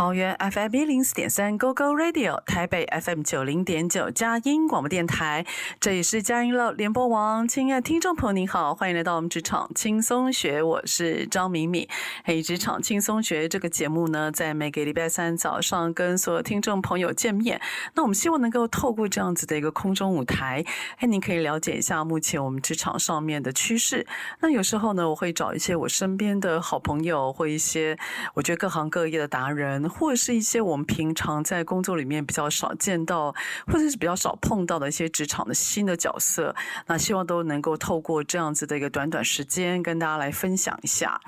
[0.00, 5.44] 桃园 FM 一零四点三 Go Go Radio，台北 FM 九零点九佳音广播电台，
[5.78, 7.46] 这里是佳音乐联播网。
[7.46, 11.86] 亲爱的听众朋友，您好，欢迎来到我们职场轻松学，我是张敏敏。
[12.24, 17.60] 嘿，职场轻松学这个节目呢，在每个礼拜三早上跟所有听众朋友见面。
[17.92, 20.64] 那我们希望能够透过这样子的一个空中舞台，
[20.96, 24.06] 哎，您可以了解一下目前我们职场上面的趋势。
[24.40, 27.98] 那有时候呢，我会找一些我身边的好朋友，或一些
[28.32, 29.89] 我觉得各行各业的达人。
[29.90, 33.34] 或者是一些我们平常在工作里面比较少见到，
[33.66, 36.54] 或者是比较少碰到的一些职场的新的角色，
[36.86, 41.20] 那希望都能够透过这样子的一个短短时间跟大家来分享一下。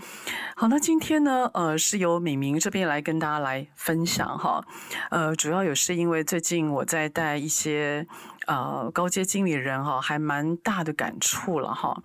[0.57, 4.65] 好，那今天呢，呃，是由敏敏这边来跟大家来分享哈，
[5.11, 8.07] 呃，主要也是因为最近我在带一些
[8.47, 12.03] 呃高阶经理人哈，还蛮大的感触了哈，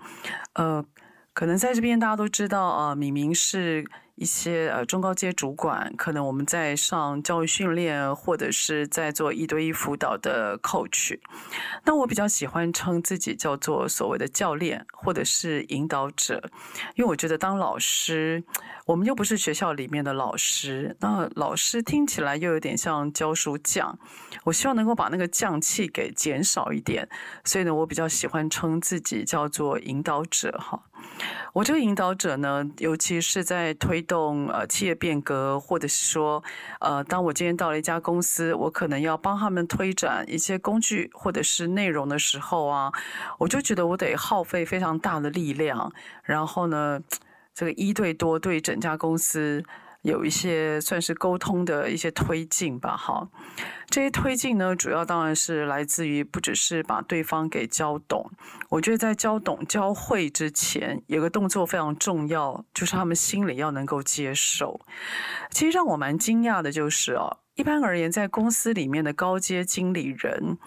[0.53, 0.83] 呃，
[1.33, 3.85] 可能在这边大家都知道啊，呃，敏敏是。
[4.17, 11.17] 一些呃中高阶主管，可能我们在上教育训练，或者是在做一对一辅导的 coach。
[11.85, 16.41] 那我比较喜欢称自己叫做所谓的教练，或者是引导者，
[16.95, 18.43] 因为我觉得当老师，
[18.87, 23.99] 我们又不是学校里面的老师，那老师听起来又有点像教书匠。
[24.45, 27.09] 我希望能够把那个匠气给减少一点，
[27.43, 30.81] 所以呢，我比较喜欢称自己叫做引导者哈。
[31.51, 36.41] 我这个引导者呢，尤其是在推动呃企业变革，或者是说
[36.79, 42.93] 呃，当我今天到了一家公司，我可能要帮他们推展一些工具或者是内容的时候啊，
[43.37, 45.91] 我就觉得我得耗费非常大的力量，
[46.23, 47.01] 然后呢，
[47.57, 49.63] 这个一对多对整家公司。
[50.03, 53.27] 有一些算是沟通的一些推进吧，哈，
[53.89, 58.31] 这些推进呢，主要当然是来自于不只是把对方给教懂，
[58.69, 64.79] 我觉得在教懂教会之前，有个动作非常重要，就是他们心里要能够接受。
[65.49, 67.39] 其实让我蛮惊讶的就是哦。
[67.57, 70.57] 一般而言，在公司里面的高阶经理人，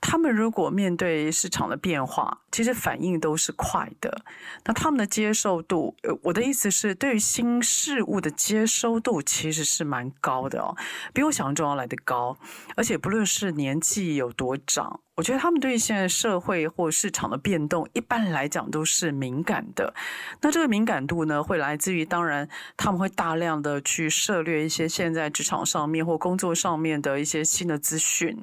[0.00, 4.22] 他们如果面对市场的变化，其实反应都是快的。
[4.64, 10.76] 那他们的接受度，呃我的意思是，对于新事物的接收度其实是蛮高的哦，
[11.14, 12.36] 比我想象中要来得高。
[12.74, 15.00] 而且不论是年纪有多长。
[15.16, 19.92] 我觉得他们对于现在社会或市场的变动，一般来讲都是敏感的。
[20.40, 28.42] 那这个敏感度呢，会来自于当然他们会大量的去涉猎一些现在职场上面或工做上面的一些新的资讯。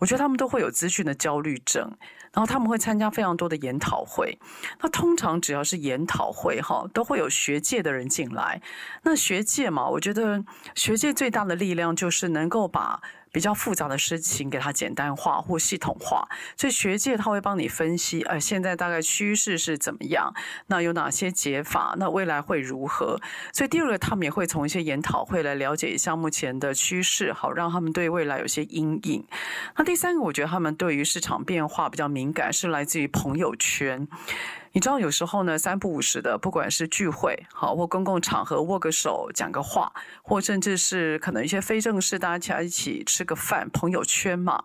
[0.00, 1.82] 我觉得他们都会有资讯的焦虑症，
[2.32, 4.38] 然后他们会参加非常多的研讨会。
[4.80, 8.62] 那通常只要是研讨会哈，都会有学界的人进来。
[9.02, 10.44] 那学界嘛，我觉得
[10.74, 13.00] 学界最大的力量就是能够把。
[13.32, 20.32] 比较复杂的事情给它简单化或系统化，所以学界他会帮你分析，呃，现在大概趋势是怎么样？
[20.66, 21.94] 那有哪些解法？
[21.98, 23.18] 那未来会如何？
[23.52, 29.24] 所以第二个，他们也会从一些研讨会来了解一下目前的趋势，好让他们对未来有些阴影。
[29.76, 34.06] 那第三个，我觉得他们对于市场变化比较敏感，是来自于朋友圈。
[34.72, 39.92] 你知道有时候呢，三不五时的，不管是聚会好，或公共场合握个手讲个话，
[40.22, 44.64] 或甚至是可能一些非正式，大家一起吃个饭，朋友圈嘛。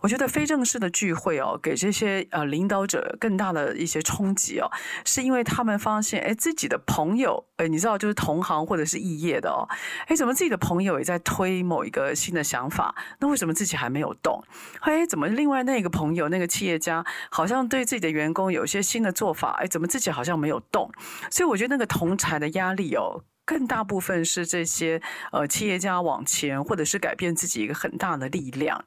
[0.00, 4.70] 我觉得非正式的聚会哦，给这些呃领导者更大的一些冲击哦，
[5.04, 9.66] 是因为他们发现，哎，自己的朋友，哎，你知道就是同行或者是异业的哦，
[10.06, 14.40] 哎，怎么自己的朋友也在推某一个新的想法，那为什么自己还没有动？
[14.82, 20.90] 哎，怎么另外那个朋友那个企业家好像对自己的员工有一些新的做法，法哎，怎么自己好像没有动？
[21.30, 25.00] 所以我觉得那个同侪的压力哦，更大部分是这些
[25.32, 28.84] 呃企业家往前或者是改变自己一个很大的力量。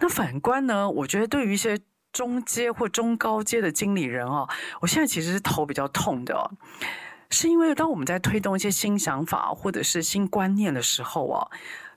[0.00, 1.78] 那反观呢，我觉得对于一些
[2.12, 4.48] 中阶或中高阶的经理人哦，
[4.80, 6.44] 我现在其实是头比较痛的哦。
[7.30, 11.48] 是因为当我们在推动一些新想法或者是新观念的时候啊，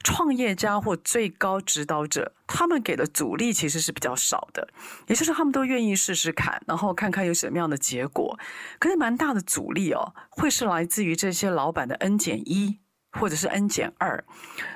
[0.06, 4.70] 创业家或最高指导者，他们给的阻力其实是比较少的，
[5.08, 8.38] 也就是他们都愿意试试看，然后看看有什么样的结果。
[8.78, 12.78] 可是蛮大的阻力哦，会是来自于这些老板的 N 减一。
[13.18, 14.26] 或者是 N 减二，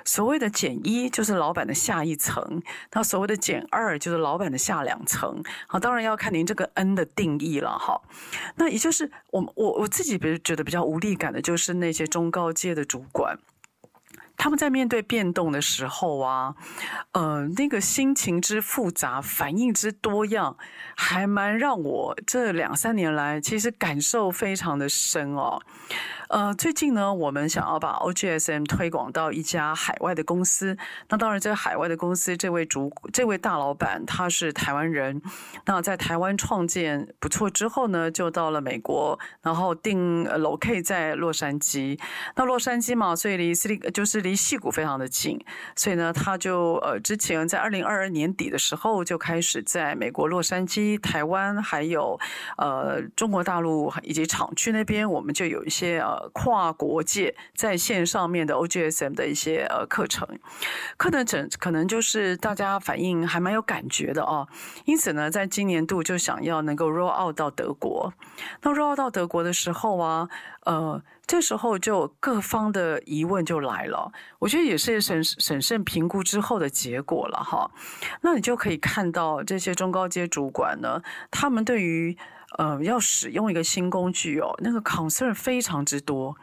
[0.06, 5.44] 所谓的减一就是老板的下一层，那所谓的减二就是老板的下两层。
[5.68, 8.02] 好，当然要看您这个 N 的定义了哈。
[8.56, 13.38] 那也就是我我我自己比觉得比较无力感的，就是那些中高阶的主管。
[14.40, 16.56] 他们在面对变动的时候啊，
[17.12, 20.56] 呃，那个心情之复杂，反应之多样，
[20.96, 25.62] 还蛮让我这两三年来其实感受非常的深哦。
[26.30, 30.78] 呃，最近呢，我们想要把 OGSM 推广到一家海外的公司。
[31.10, 35.20] 那当然，这个海外的公司，这位主这位大老板他是台湾人。
[35.66, 42.00] 那在台湾创建不错之后呢，就到了美国，然后定 locate 在洛杉矶。
[42.36, 45.40] 那洛杉矶嘛，所以离斯里就是离离戏谷非常的近。
[45.76, 52.20] 所以呢，他就呃之前在二零二二年底的时候就开始在美国洛杉矶、台湾还有
[52.58, 56.30] 呃中国大陆以及厂区那边，我们就有一些呃。
[56.32, 60.28] 跨国界在线上面的 OGSM 的一些呃课程，
[60.96, 64.48] 课程整可能就是大家反应还蛮有感觉的哦，
[64.86, 68.14] 因此呢，在今年度就想要能够 roll out 到德国。
[68.62, 70.30] 那 roll out 到德国的时候啊，
[70.66, 77.72] 呃，这时候就各方的疑问就来了，我觉得也是审审慎评估之后的结果了哈。
[78.22, 81.02] 那你就可以看到这些中高阶主管呢，
[81.32, 82.18] 他们对于
[82.58, 86.36] 呃，要使用一个新工具哦，那个 concern 非常之多，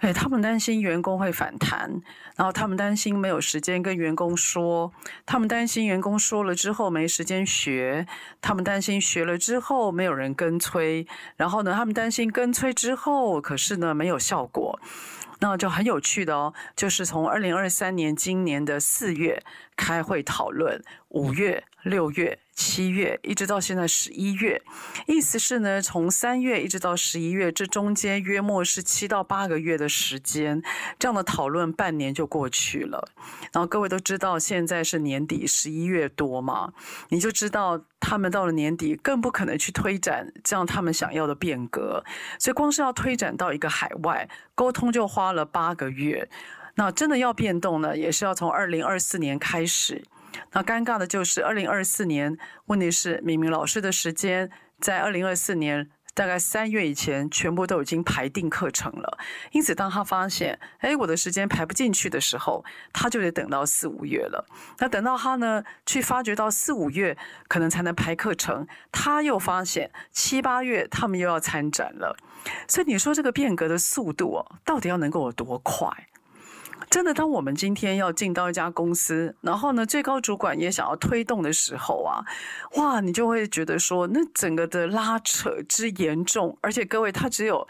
[0.00, 2.00] 哎，他们担心员工会反弹，
[2.36, 4.92] 然后他们担心没有时间跟员工说，
[5.26, 8.06] 他们担心员工说了之后没时间学，
[8.40, 11.06] 他们担心学了之后没有人跟催，
[11.36, 14.78] 然后呢，他们担心跟催之后，可是呢没有效果。
[15.40, 19.40] 那就很有趣的哦，就是从二零二三年今年的四月
[19.76, 22.38] 开会讨论，五月、六月。
[22.58, 24.60] 七月一直到现在十一月，
[25.06, 30.60] 意思是呢，从三月一直到十一月，这中间约莫是七到八个月的时间，
[30.98, 33.08] 这样的讨论半年就过去了。
[33.52, 36.72] 然后各位都知道，现在是年底十一月多嘛，
[37.10, 42.04] 你就知道他们到了年底更不可能去推展这样他们想要的变革，
[42.40, 46.28] 所以光是要推展到一个海外沟通就花了八个月。
[46.74, 50.02] 那真的要变动呢，也是要从二零二四年开始。
[50.52, 52.36] 那尴尬的就是，二零二四年，
[52.66, 59.18] 问题是明明老师的时间在二零二四年大概三月以前，全部都已经排定课程了。
[59.52, 64.44] 因此，当他发现，哎，我的时间排不进去的时候，他就得等到四五月了。
[64.78, 67.16] 那等到他呢，去发觉到四五月
[67.46, 72.16] 可能才能排课程，他又发现七八月他们又要参展了。
[72.66, 75.88] 所以你说这个变革的速度哦，到底要能够有多快？
[76.90, 82.24] 真的，当我们今天要进到一家公司，然后呢，最高主管也想要推动的时候啊，
[82.76, 87.66] 哇，你就会觉得说，那整个的拉扯之严重，而且各位，他只有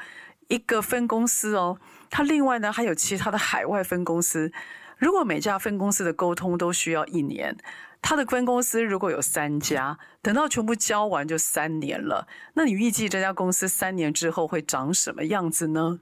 [0.48, 1.78] 一个分公司哦，
[2.10, 4.52] 他另外呢还有其他的海外分公司，
[4.98, 7.56] 如果每家分公司的沟通都需要一年。
[8.00, 12.26] 他的分公司如果有三家，等到全部交完就三年了。
[12.54, 16.00] 那你预计这家公司三年之后会长什么样子呢？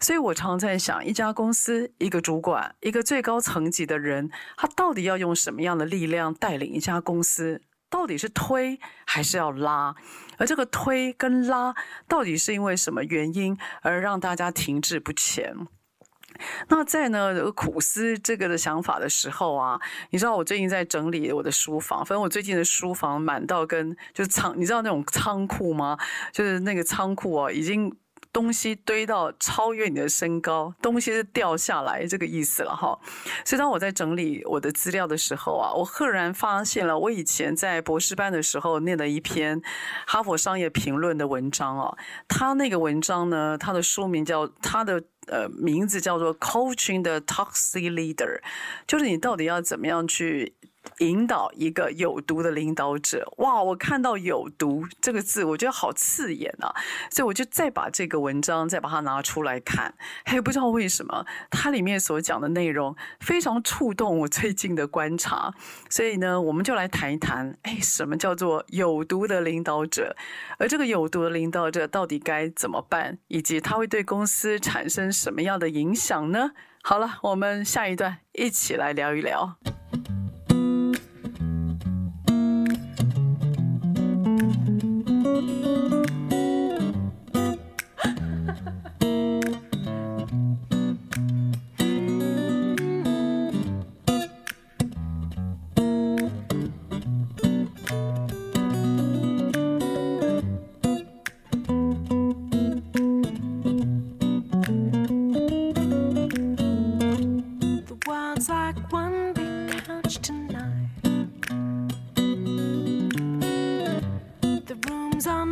[0.00, 7.60] 所以我常在想，一家公司一个主管，一个最高层级的人，他到底要用什么样的力量带领一家公司？
[7.90, 9.94] 到底是推还是要拉？
[10.36, 11.74] 而这个推跟拉，
[12.08, 15.54] 到底是因为什么原因而让大家停滞不前？
[16.68, 25.98] 那在呢苦思这个的想法的时候啊，你知道我最近在整理我的书房，反正我最近的书房满到跟就是仓，你知道那种仓库吗？
[26.32, 27.94] 就是那个仓库啊，已经。
[28.34, 32.98] 东西堆到超越你的身高，东西是掉下来这个意思了哈。
[33.44, 39.62] 所以当我在整理我的资料的时候啊，我赫然发现了我以前在博士班的时候念的一篇
[40.04, 41.96] 《哈佛商业评论》的文章哦。
[42.26, 48.40] 他那个文章呢，他的书名叫他的呃名字叫做《Coaching the Toxic Leader》，
[48.88, 50.54] 就是你到底要怎么样去
[50.98, 53.62] 引导一个有毒的领导者，哇！
[53.62, 56.74] 我看到“有毒”这个字，我觉得好刺眼啊，
[57.10, 65.52] 所以我就再把这个文章再把它拿出来看，嘿不知道为什么它里面所讲的内容非常触动我最近的观察，
[65.88, 70.14] 所以呢，我们就来谈一谈，哎，什么叫做有毒的领导者？
[70.58, 76.52] 而这个有毒的领导者到底该怎么办，以及他会对公司产生什么样的影响呢？
[76.82, 79.56] 好了，我们下一段一起来聊一聊。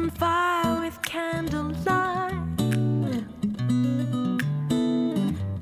[0.03, 2.33] bonfire with candlelight.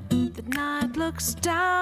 [0.09, 1.80] The night looks down.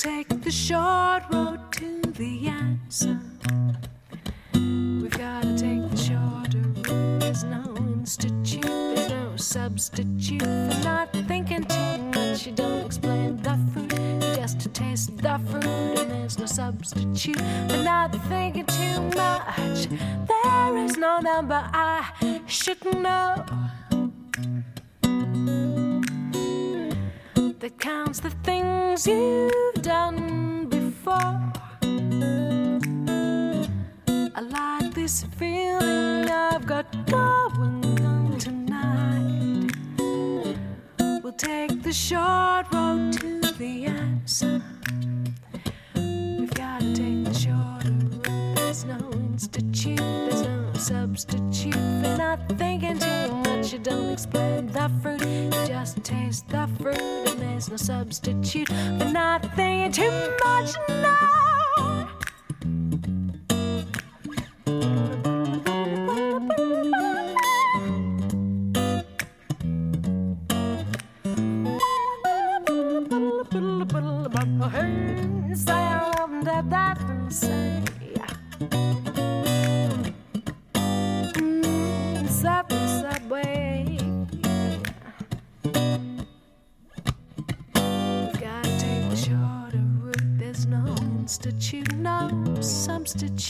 [0.00, 1.59] take the short road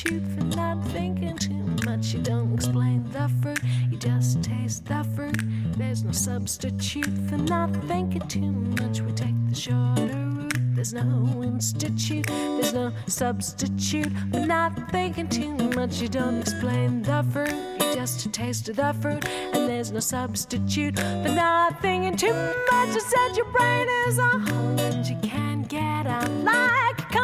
[0.01, 2.15] cheap for not thinking too much.
[2.15, 5.37] You don't explain the fruit, you just taste the fruit.
[5.77, 9.01] There's no substitute for not thinking too much.
[9.01, 10.55] We take the shorter route.
[10.75, 16.01] There's no institute, there's no substitute for not thinking too much.
[16.01, 19.29] You don't explain the fruit, you just taste the fruit.
[19.29, 22.33] And there's no substitute for not thinking too
[22.73, 22.95] much.
[22.95, 27.20] You said your brain is a hole and you can't get out like.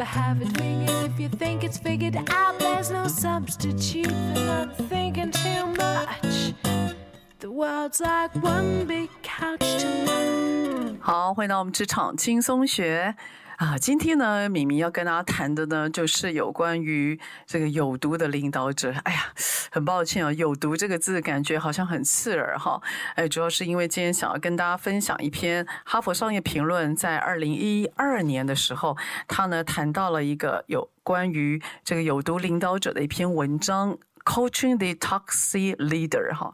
[0.00, 2.58] never have it figured if you think it's figured out.
[2.58, 6.54] There's no substitute for not thinking too much.
[7.40, 10.96] The world's like one big couch tonight.
[11.02, 13.14] 好，欢迎到我们职场轻松学
[13.61, 13.77] 啊！
[13.77, 18.91] 今天呢，敏敏要跟大家谈的呢，就是有关于这个有毒的领导者。
[19.03, 19.31] 哎呀，
[19.69, 22.81] 很抱歉啊，有毒这个字感觉好像很刺耳哈。
[23.13, 33.95] 哎，主要是因为今天想要跟大家分享一篇《哈佛商业评论》在二零一二年的时候，他呢谈到了一个有关于这个有毒领导者的一篇文章。
[34.31, 36.53] Coaching the Toxic Leader，哈，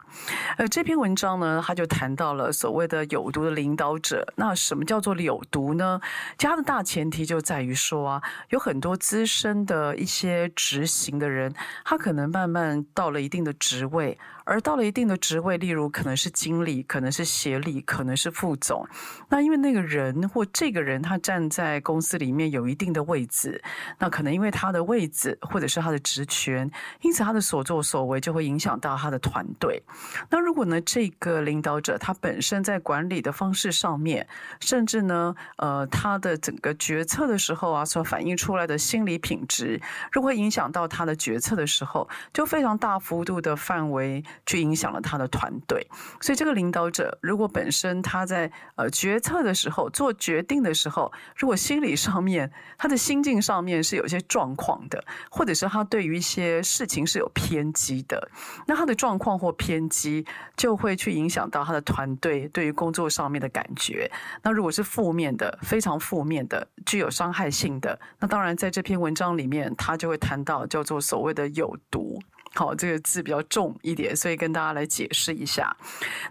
[0.57, 4.33] 呃，这篇文章呢，他就谈到了所谓的有毒的领导者。
[4.35, 6.01] 那什么叫做有毒呢？
[6.39, 11.53] 它的大前提就在于说啊，有很多资深的一些执行的人，
[11.85, 14.17] 他可能慢慢到了一定的职位。
[14.49, 18.87] 而到了一定的职位，例如可能是经理，可能是协理，可能是副总。
[19.27, 23.61] 那因为那个人或这个人他站在公司里面有一定的位置，
[23.99, 29.83] 那可能因为他的位置或者是他的职权，因此他的所作所为就会影响到他的团队。
[30.29, 34.25] 那如果呢，这个领导者他本身在管理的方式上面，
[34.61, 39.81] 甚至呢，呃，他的整个决策的时候啊，所反映出来的心理品质，
[40.13, 45.85] 如果会影响到他的决策的时候，就非常大幅度的范围去影响了他的团队。
[46.21, 58.29] 所以这个领导者如果本身他在呃决策的时候做决定的时候，如果心理上面他的心境上面是有些状况的，或者是他对于一些事情是有偏偏激的，
[58.65, 60.25] 那他的状况或偏激
[60.57, 64.11] 就会去影响到他的团队对于工作上面的感觉。
[64.43, 72.19] 那如果是负面的，非常负面的，具有伤害性的，那当然在这篇文章里面，他就会谈到叫做所谓的有毒。
[72.53, 75.73] 好，这个字比较重一点，所以跟大家来解释一下。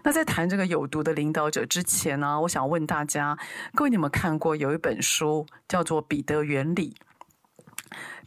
[0.03, 3.35] 那在谈这个有毒的领导者之前呢，我想问大家，
[3.73, 6.93] 各位你们看过有一本书叫做《彼得原理》？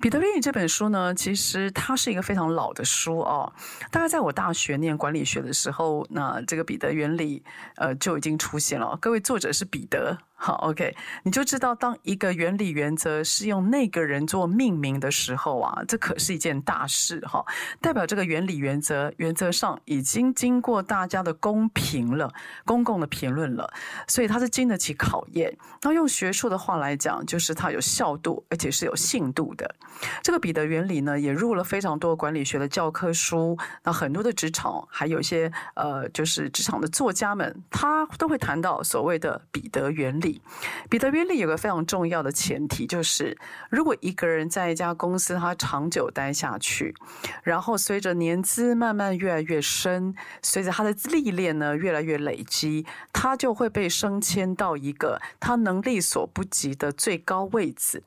[0.00, 3.52] 彼得原理这本书呢，其实它是一个非常老的书哦。
[3.90, 7.42] 大概在我大学念管理学的时候，那这个彼得原理
[7.76, 8.96] 呃就已经出现了。
[8.98, 10.16] 各位作者是彼得。
[10.42, 17.44] 好，OK，你就知道，当一个原理原则是用那个人做命名的时候啊，这可是一件大事哈。
[17.78, 22.32] 代表这个原理原则原则上已经经过大家的公评了，
[22.64, 23.70] 公共的评论了，
[24.08, 25.54] 所以它是经得起考验。
[25.82, 29.74] 那用学术的话来讲，就是它有效度，而且是有信度的。
[30.22, 33.56] 这个彼得原理呢，也入了非常多管理学的教科书。
[33.82, 40.40] 那很多的职场，还有一些呃，就是职场的作家们，他都会谈到所谓的彼得原理。
[40.88, 43.36] 彼得原理有个非常重要的前提，就是
[43.70, 46.94] 如果一个人在一家公司他长久待下去，
[47.42, 58.02] 然后随着年资慢慢越来越深，随着他的历练呢越来越累积，他就会被升迁到一个他能力所不及的最高位置。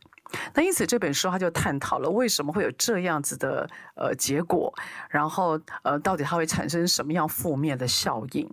[0.53, 4.73] 那因此这本书他就探讨了为什么会有这样子的呃结果，
[5.09, 8.49] 然后呃到底它会产生什么样负面的效应。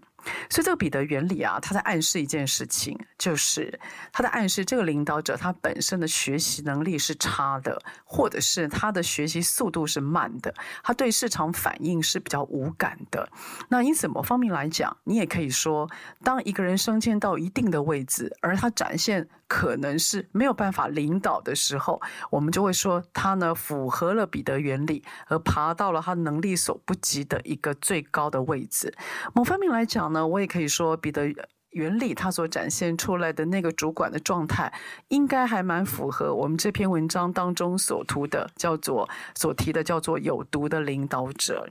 [0.49, 3.79] 所以这个彼得原理啊，他在暗示一件事情，就是
[4.13, 13.29] 他在暗示这个领导者他本身的学习能力是差的，或者是他的学习速度是慢的，他对市场反应是比较无感的。
[13.69, 15.89] 那因此某方面来讲，你也可以说，
[16.23, 28.93] 当一个人升迁到一定的位置，而他展现可能是没有办法领导的时候，我们就会说他呢符合了彼得原理，而爬到了他能力所不及的一个最高的位置。
[29.33, 30.10] 某方面来讲。
[30.11, 31.33] 那我也可以说，彼得
[31.71, 34.73] 原理他所展现出来的那个主管的状态，
[35.09, 41.69] 应该还蛮符合我们这篇文章当中所图的，叫做所提的叫做有毒的领导者。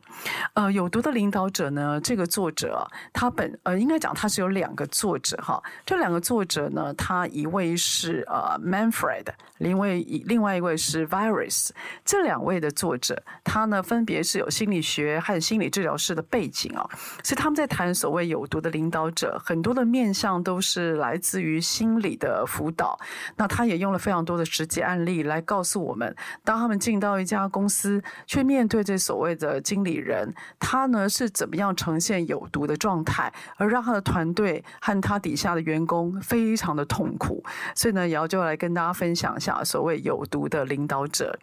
[0.53, 9.25] 呃，有毒的领导者呢，这个作者他本呃应该讲他是有两个作者哈，这两个作者呢，他一位是呃 Manfred。
[9.57, 11.71] 另外一另外一位是 Virus，
[12.05, 16.89] 这两位的作者，他呢分别是有心理学和心理治疗师的背景啊，
[17.21, 22.97] 所以他们在谈所谓有毒的领导者，很多的面向都是来自于心理的辅导。
[23.35, 37.43] 那他也用了非常多的实际案例来告诉我们，当他们进到一家公司，去面对这所谓的经理人，他呢是怎么样呈现有毒的状态，而让他的团队和他底下的员工非常的痛苦。
[37.75, 39.63] 所以呢，瑶就来跟大家分享一下。
[39.63, 41.37] 所谓有毒的领导者，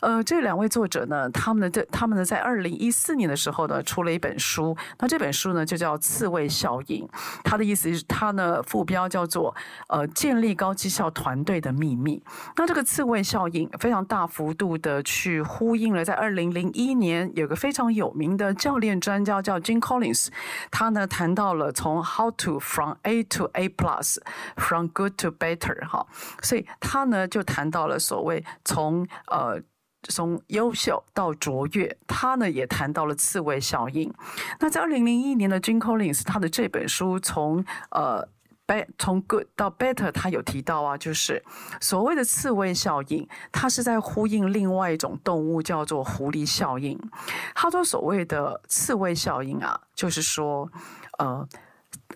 [0.00, 4.76] 呃，这两位作者呢，他们的他们呢，在二零一四年的时候呢，出了一本书。
[4.98, 7.06] 那这本书呢，就叫《刺猬效应》。
[7.42, 9.54] 他的意思它，呢副标叫做
[9.88, 12.22] “呃，建立高绩效团队的秘密”。
[12.56, 20.28] 那这个刺猬效应非常大幅度的去呼应了，在二零零一年有个非常有名的教练专家叫 Jim Collins，
[20.70, 26.06] 他呢谈到了从 How to from A to A plus，from good to better 哈，
[26.40, 27.42] 所以他呢就。
[27.42, 29.60] 谈到了所谓从呃
[30.08, 34.12] 从优秀到卓越，他呢也谈到了刺猬效应。
[34.60, 38.26] 那在二零零一年的 Jim Collins 他的这本书从呃
[38.66, 41.42] ，be 从 good 到 better，他有提到啊，就是
[41.80, 46.98] 所谓的刺猬效应，它是在呼应另外一种动物叫做狐狸效应。
[47.54, 50.70] 他说所谓的刺猬效应啊，就是说
[51.18, 51.48] 呃。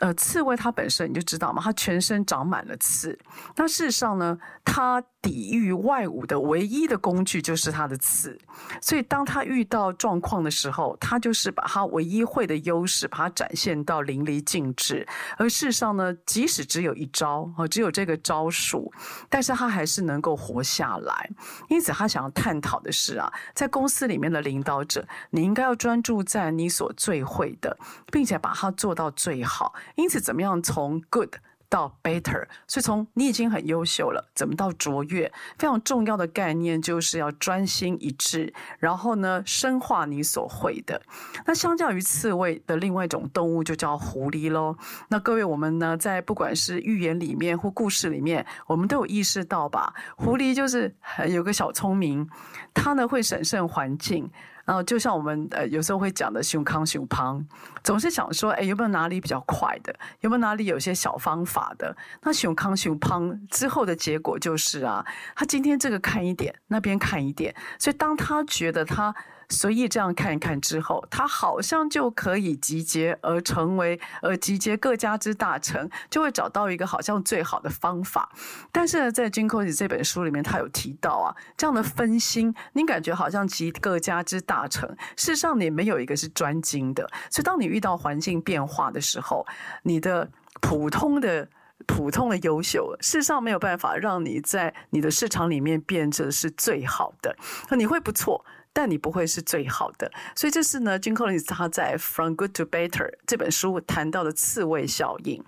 [0.00, 3.18] 呃，刺猬它本身你就知道嘛，它全身长满了刺。
[3.56, 8.38] 那事实上呢，它抵御外物的唯一的工具就是它的刺。
[8.80, 15.06] 所以当它遇到状况的时候，它就是把它唯一会的优势，把它展现到淋漓尽致。
[15.36, 18.92] 而事实上呢，即使只有一招，哦，只有这个招数，
[19.28, 21.30] 但是它还是能够活下来。
[21.68, 27.76] 因此，他想要探讨的是啊，在公司里面的领导者，你应该要专注在你所最会的，
[28.12, 29.74] 并且把它做到最好。
[29.96, 31.34] 因此，怎么样从 good
[31.68, 35.32] 到 better，所以从你已经很优秀了，怎么到卓越？
[35.58, 41.02] 非常重要的概念就是要专心一致，然后呢，深化你所会的。
[41.44, 44.76] 那相较于刺猬的另外一种动物，就叫狐狸喽。
[45.08, 49.92] 那各位，我们呢，在不管是寓言里面或故事里面，我们都有意识到吧？
[50.16, 50.94] 狐狸就是
[51.28, 52.30] 有个小聪明，
[52.72, 54.30] 它呢会审慎环境。
[54.66, 57.42] 然后就像我们呃有时候会讲的“胸康熊胖”，
[57.82, 59.98] 总是想说，哎，有没有哪里比较快的？
[60.20, 61.96] 有没有哪里有些小方法的？
[62.22, 69.14] 那“胸康熊胖”之后的结果就是啊，他今天这个看一点，那边看一点，所以当他觉得他。
[69.48, 78.28] 随意这样看一看之后，他好像就可以集结而成为，呃，集结各家之大成，就会找到一个好像最好的方法。
[78.72, 87.08] 但是呢，在 Jim Collins 这本书里面，他有提到啊，这样的分心，你感觉好像集各家之大成，事实上你没有一个是专精的。
[87.30, 89.46] 所以，当你遇到环境变化的时候，
[89.82, 90.28] 你的
[90.60, 91.48] 普通的、
[91.86, 97.36] 普通的优秀，事实上没有办法让你在你的市场里面变成是最好的。
[97.76, 98.44] 你会不错。
[98.76, 102.90] 但你不会是最好的，所以这是呢金克林他在《From Good to Better》
[103.26, 105.42] 这本书谈到的刺猬效应。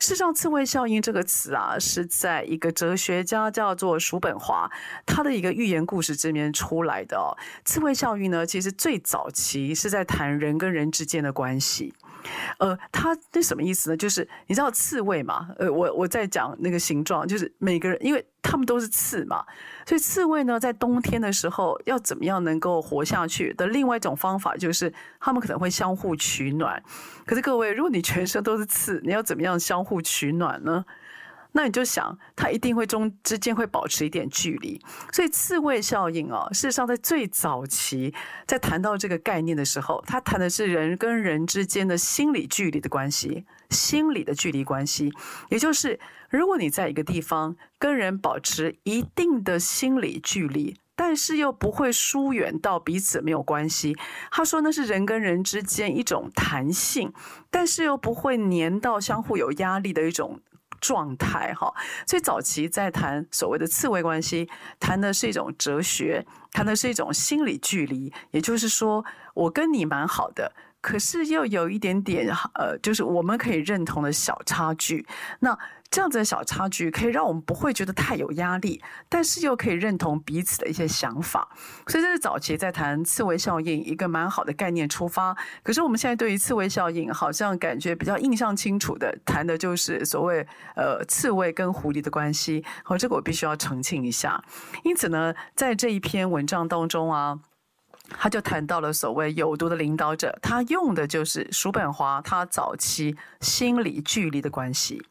[0.00, 4.68] 事实上，刺猬效应这个词啊，是在一个哲学家叫做叔本华
[5.06, 7.38] 他的一个寓言故事这边出来的哦。
[7.64, 11.94] 刺猬效应呢，其实最早期是在谈人跟人之间的关系。
[12.58, 13.96] 呃，它那什么意思呢？
[13.96, 15.48] 就是你知道刺猬嘛？
[15.58, 19.44] 呃，我我在讲那个形状，就是每个人，因为他们都是刺嘛，
[19.86, 26.82] 所以刺猬呢，在冬天的时候要怎么样能够活下去的另外一种方法，就是他们可能会相互取暖。
[27.26, 30.84] 可是各位，如果你全身都是刺，你要怎么样相互取暖呢？
[31.52, 34.80] 那你就想，它一定会中之间会保持一点距离，
[35.12, 38.14] 所以刺猬效应哦，事实上在最早期
[38.46, 45.12] 在谈到这个概念的时候，它谈的是人跟人之间的心理距离的关系，心理的距离关系，
[45.50, 53.94] 也就是如果你在一个地方跟人保持一定的心理距离，但是又不会疏远到彼此没有关系，
[54.30, 57.12] 他说那是人跟人之间一种弹性，
[57.50, 60.40] 但是又不会黏到相互有压力的一种。
[60.82, 61.72] 状态哈，
[62.06, 64.46] 所以早期在谈所谓的刺猬关系，
[64.78, 70.52] 谈的是一种哲学，谈的是一种心理距离，也就是说，我跟你蛮好的。
[70.82, 75.06] 可是又有一点点，呃，就是我们可以认同的小差距。
[75.38, 75.56] 那
[75.92, 81.46] 这样子的小差距可以让我们不会觉得太有压力，但是又可以认同彼此的一些想法。
[81.86, 85.36] 所以这是早期在谈刺猬效应一个蛮好的概念出发。
[85.62, 92.64] 可是我们现在对于刺猬效应，好像感觉比较印象清楚的谈的就是所谓呃刺猬跟狐狸的关系。
[92.82, 94.42] 好，这个我必须要澄清一下。
[94.84, 97.38] 因此呢，在这一篇文章当中啊。
[98.18, 105.02] 他就谈到了所谓有毒的领导者，他用的就是叔本华他早期心理距离的关系，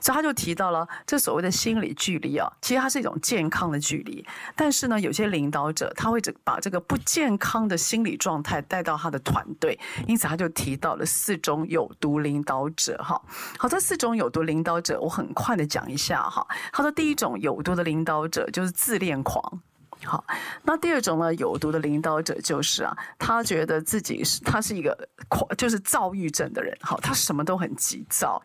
[0.00, 13.20] 所以他就提到了这所谓的心理距离啊，其实它是一种健康的距离，但是呢，有些领导者他会把这个不健康的心理状态带到他的团队，因此他就提到了四种有毒领导者哈。
[13.58, 16.46] 好，这四种有毒领导者，我很快的讲一下哈。
[16.72, 19.60] 他说第一种有毒的领导者就是自恋狂。
[20.04, 20.24] 好，
[20.64, 24.96] 那第二种呢，有毒的领导者就是啊，他觉得自己是他是一个
[25.28, 26.76] 狂，就是躁郁症的人。
[26.80, 28.42] 好，他什么都很急躁。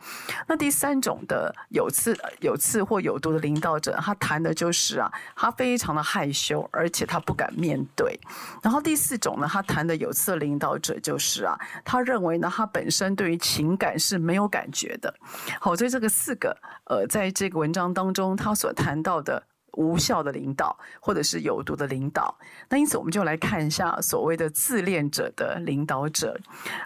[0.47, 8.19] 那第三种的有刺有刺或有毒的领导者，他谈的就是啊，他非常的害羞，而且他不敢面对。
[8.61, 15.13] 然后第四种呢，他谈的有刺的领导者就是啊，他认为呢，他本身对于情感是没有感觉的。
[15.59, 19.43] 好，所以这个四个呃，在这个文章当中，他所谈到的。
[19.77, 22.35] 无效的领导，或者是有毒的领导。
[22.67, 26.37] 那因此，我们就来看一下所谓的自恋者的领导者。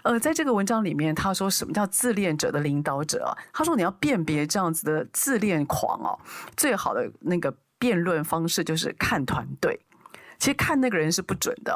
[0.04, 3.36] 呃，在这个文章里面，他说什么叫自恋者的领导者？
[3.52, 6.18] 他说你要辨别这样子的自恋狂哦，
[6.56, 9.80] 最好的那个辩论方式就是看团队。
[10.38, 11.74] 其实看那个人是不准的。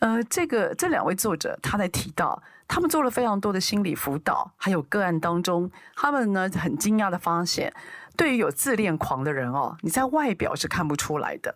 [0.00, 7.72] 呃，这个这两位作者他在提到，他们做了非常多的心理辅导，还有个案当中，他们呢很惊讶的发现。
[8.16, 11.54] 对于有自恋狂的人哦，你在外表是看不出来的。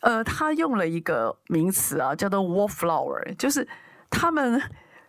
[0.00, 3.66] 呃，他用了一个名词啊，叫做 “wallflower”，就是
[4.10, 4.60] 他们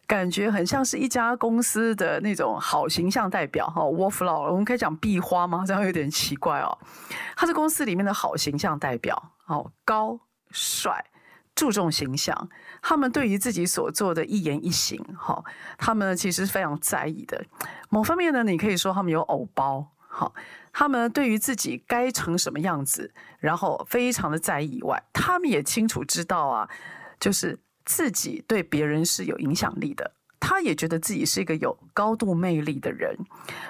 [0.05, 3.81] 感觉很像是一家公司的那种好形象代表哈。
[3.81, 5.63] wallflower，我们可以讲壁花吗？
[5.65, 6.77] 这样有点奇怪哦。
[7.35, 10.19] 他是公司里面的好形象代表，哦，高
[10.51, 11.03] 帅，
[11.55, 12.49] 注重形象。
[12.81, 15.43] 他们对于自己所做的一言一行，哈，
[15.77, 17.43] 他们其实非常在意的。
[17.89, 20.33] 某方面呢，你可以说他们有偶包，好。
[20.73, 26.67] 他们对于自己该成什么样子，然后非常的在意以外，他们也清楚知道啊，
[27.19, 33.15] 就是自己对别人是有影响力的，他也觉得自己是一个有高度魅力的人，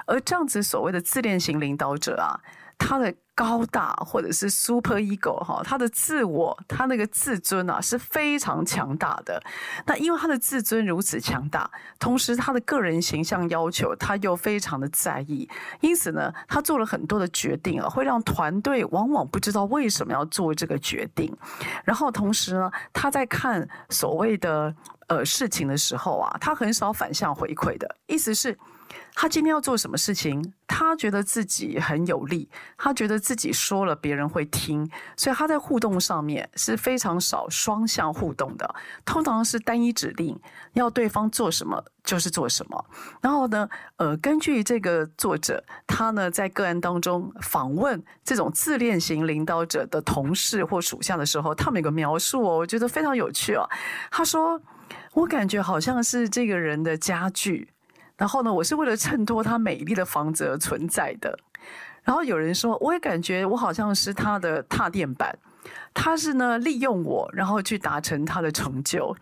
[0.05, 2.39] 而这样子所谓的自恋型领导者啊，
[2.77, 9.41] 他的高大或者是 super ego 哈，他的自我，他那个自尊啊是非常强大的。
[9.85, 15.49] 那因为他的自尊如此强大，同时他的个人形象要求他又非常的在意，
[15.81, 21.35] 因此呢，他做了很多的决定啊，会让团队往往不知道为什么要做这个决定。
[21.83, 24.73] 然后同时呢，他在看所谓的
[25.07, 28.57] 呃事情的时候啊，他很少反向回馈的，意思是。
[29.15, 30.53] 他今天要做什么事情？
[30.67, 40.37] 他觉得自己很有力，他觉得自己说了别人会听，所以他在互动上面是非常少双向互动的，通常是单一指令，
[40.73, 42.85] 要对方做什么就是做什么。
[43.21, 53.69] 然后呢，呃，根据这个作者，他呢在个案当中访问这种自恋型领导者的同事或属下的时候，他们有个描述哦，我觉得非常有趣哦。
[54.09, 54.59] 他说
[55.13, 57.69] ：“我感觉好像是这个人的家具。”
[58.17, 61.37] 然后呢，我是为了衬托他美丽的房子而存在的。
[62.03, 65.37] 然后有人说，我也感觉我好像是他的踏垫板，
[65.93, 69.15] 他是呢利用我，然后去达成他的成就。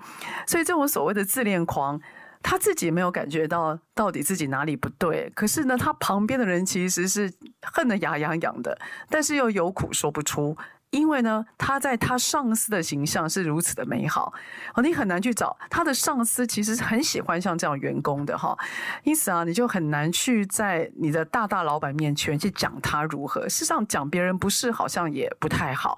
[0.47, 2.01] 所以这种所谓的自恋狂，
[2.41, 8.77] 他自己没有感觉到到底自己哪里不对，可是呢，他旁边的人其实是恨得牙痒痒的，
[9.09, 10.57] 但是又有苦说不出。
[10.91, 14.31] 因为呢，他在他上司的形象是如此的美好，
[14.75, 18.57] 哦，你很难去找他的上司，其实很喜欢像这样员工的哈，
[19.03, 23.47] 因此啊，你就很难去在你的大大老板面前去讲他如何。
[23.47, 25.97] 事实上，讲别人不是好像也不太好，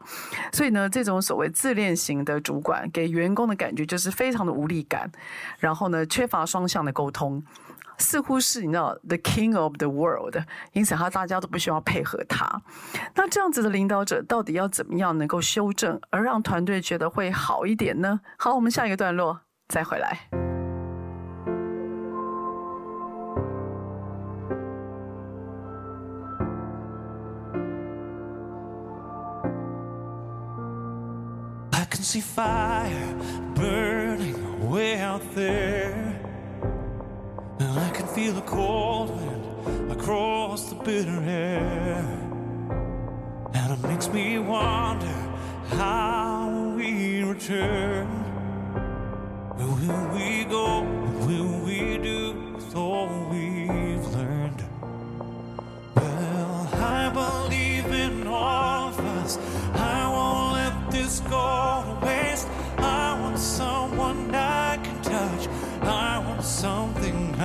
[0.51, 5.11] 所以呢，这种所谓自恋型的主管给员工的感觉就是非常的无力感，
[5.57, 7.43] 然后呢，缺乏双向的沟通。
[7.97, 10.35] 似乎是你知道 the king of the world，
[10.71, 12.61] 因此他大家都不需要配合他。
[13.15, 18.19] 那这样子的领导者到底要怎么样能够修正，而让团队觉得会好一点呢？
[18.37, 20.29] 好，我们下一个段落再回来。
[31.71, 32.89] I can see fire
[33.55, 34.35] burning
[34.69, 36.02] way out there.
[37.77, 42.05] I can feel the cold wind across the bitter air.
[43.53, 45.15] And it makes me wonder
[45.69, 48.07] how we return.
[49.55, 50.83] Where will we go?
[50.83, 54.63] What will we do with all we've learned?
[55.95, 57.42] Well, I believe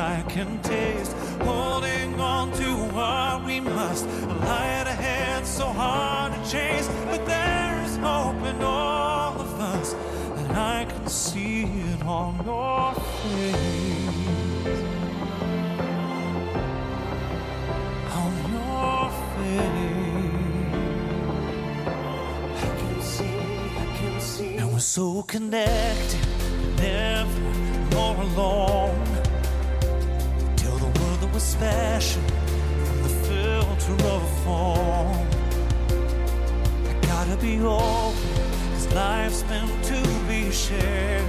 [0.08, 1.12] I can taste.
[1.42, 4.06] Holding on to what we must.
[4.06, 6.88] A light ahead, so hard to chase.
[7.10, 9.94] But there is hope in all of us.
[10.38, 14.80] And I can see it on your face.
[18.22, 20.38] On your face.
[22.64, 23.38] I can see,
[23.82, 24.56] I can see.
[24.56, 26.26] And we're so connected,
[26.78, 27.40] never
[27.94, 29.17] more alone.
[31.48, 32.22] Special
[32.84, 35.26] from the filter of a phone.
[36.86, 38.14] I gotta be open,
[38.72, 41.24] cause life's meant to be shared.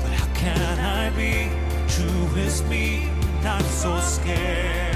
[0.00, 1.50] But how can I be
[1.86, 3.10] true as me,
[3.44, 4.95] not so scared?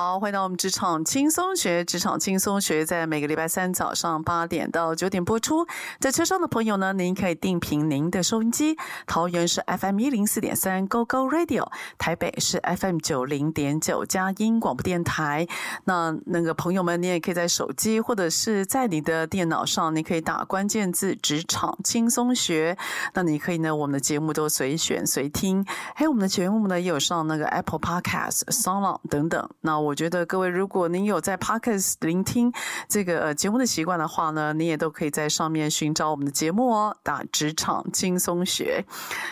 [0.00, 5.66] 好，欢迎到我们职场轻松学，职场轻松学在每个礼拜三早上八点到九点播出。
[5.98, 8.76] 在车上的朋友呢，您可以定频您的收音机，
[9.08, 15.48] 桃园是 FM 一零四点三 Go Go Radio，台北是 FM 九零点九佳音广播电台。
[15.82, 22.78] 那那个朋友们，你也可以在手机或者是在你的电脑上，你可以打关键字“职场轻松学”。
[23.14, 29.50] 那你可以呢，我们的节目都随选随听，还有我们的节目呢，也有上那个 Apple Podcast、SoundOn 等等。
[29.62, 32.52] 那我我觉得各位，如果您有在 Podcast 聆听
[32.88, 38.84] 这个呃节目的习惯的话呢，你也都可以在上面寻找我们的节目哦，打职场轻松学。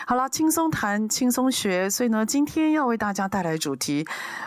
[0.07, 1.87] 好了，轻松谈，轻松学。
[1.87, 4.03] 所以呢，今天要为大家带来主题，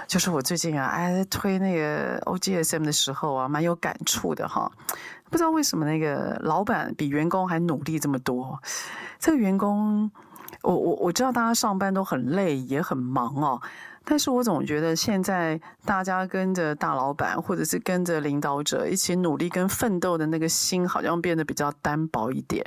[0.09, 4.69] 就是我最近啊，哎推那个 OGSM 的时候啊，蛮有感触的哈。
[5.31, 8.61] 不知道为什么那个老板比员工还努力这么多。
[9.21, 10.11] 这个员工，
[10.63, 13.63] 我我我知道大家上班都很累，也很忙哦。
[14.05, 22.65] 但是我总觉得现在大家跟着大老板，或者是跟着领导者一起努力跟奋斗的那个心，好像变得比较单薄一点。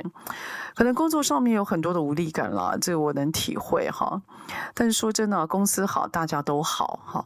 [0.74, 4.20] 可能工作上面有很多的无力感啦，这个我能体会哈。
[4.74, 7.24] 但是说真的，公司好，大家都好哈。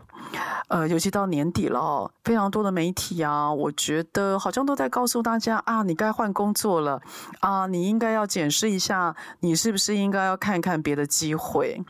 [0.69, 7.01] 呃，尤其到年底了，非常多的媒体啊，我觉得好像都在告诉大家啊，你该换工作了
[7.41, 11.83] 啊，你应该要检视一下，你是不是应该要看看别的机会。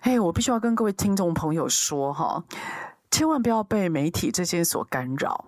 [0.00, 2.44] 哎，我必须要跟各位听众朋友有说哈，
[3.10, 5.46] 千万不要被媒体这些所干扰。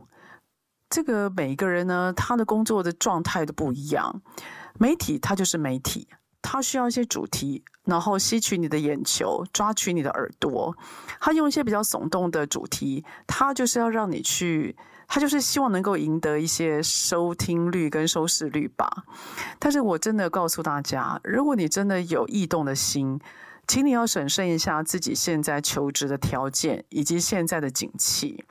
[0.90, 4.22] 这个每一个人呢，他的工作的状态都不一样。
[4.78, 6.08] 媒体它就是媒体，
[6.40, 10.74] 它需要一些主题，然后吸取你的眼球，抓取你的耳朵。
[11.20, 19.04] 他用一些比较耸动的主题，他就是要让你去，他就是希望能够赢得一些收听率跟收视率吧。
[19.58, 23.20] 但是我真的告诉大家，如果你真的有异动的心，
[23.68, 28.44] 请你要审慎一下自己现在求职的条件以及现在的景气。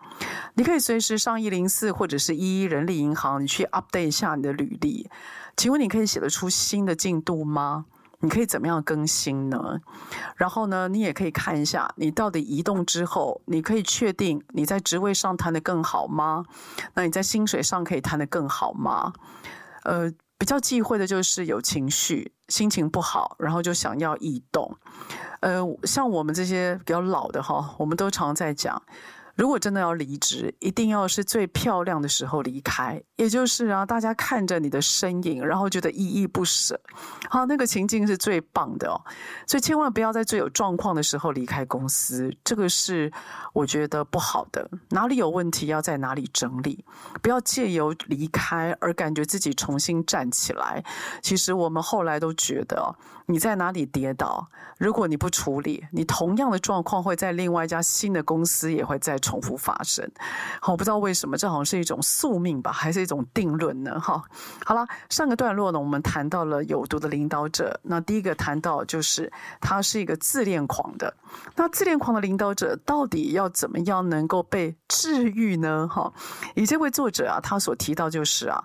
[0.54, 5.10] 你可以随时上一零四或者是一一人力银行，你去 update 一下你的履历。
[5.58, 7.86] 请问你可以写得出新的进度吗？
[8.20, 9.80] 你可以怎么样更新呢？
[10.36, 16.46] 然后呢，你也可以看一下，你到底移动之后，你可以确定你在职位上谈得更好吗？
[16.94, 19.14] 那你在薪水上可以谈得更好吗？
[19.84, 24.78] 呃，比较忌讳的就是有情绪，心情不好，然后就想要异动。
[25.40, 28.82] 呃，像我们这些比较老的哈，我们都常在讲。
[29.38, 36.80] 如果真的要离职，一定要是最漂亮的时候离开，也就是啊，大家看着你的身影，然后觉得依依不舍，
[37.30, 39.00] 好，那个情境是最棒的哦。
[39.46, 43.12] 所以千万不要在最有状况的时候离开公司，这个是
[43.54, 44.68] 我觉得不好的。
[44.90, 46.84] 哪里有问题，要在哪里整理，
[47.22, 50.84] 不要借由离开而感觉自己重新站起来。
[51.22, 52.96] 其实我们后来都觉得，
[53.30, 60.10] 你在哪里跌倒，如果你不处理，你同样的状况会在另外一家新的公司也会再重复发生，
[60.62, 64.00] 好，不知道为什么，这好像是一种宿命吧，还是一种定论呢？
[64.00, 64.24] 哈，
[64.66, 67.78] 好了，上个段落呢，我们谈到了有毒的领导者。
[67.84, 71.14] 那第一个谈到就是他是一个自恋狂的。
[71.58, 75.86] 那自恋狂的领导者到底要怎么样能够被治愈呢？
[75.92, 76.14] 哈，
[76.56, 78.64] 以这位作者啊，他所提到就是啊，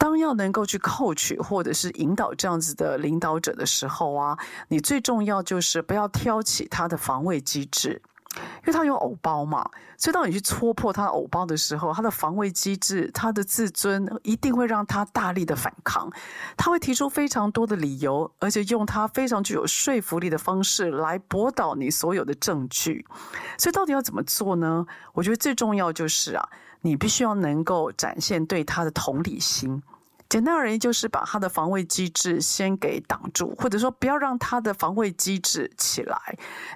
[0.00, 4.38] 当要能够去扣取或者是引导这样子的领导者的时候啊，
[4.68, 8.00] 你最重要就是不要挑起他的防卫机制。
[8.36, 16.08] 因为他有偶包嘛，所以当你去戳破他的偶包的时候，他的防卫机制、他的自尊一定会让他大力的反抗。
[16.56, 23.04] 他会提出非常多的理由，而且用他非常具有说服力的方式来驳倒你所有的证据。
[23.58, 24.86] 所以到底要怎么做呢？
[25.12, 26.48] 我觉得最重要就是啊，
[26.82, 29.82] 你必须要能够展现对他的同理心。
[30.30, 36.16] 简单而言，就是把他的防卫机制先给挡住，或者说不要让他的防卫机制起来。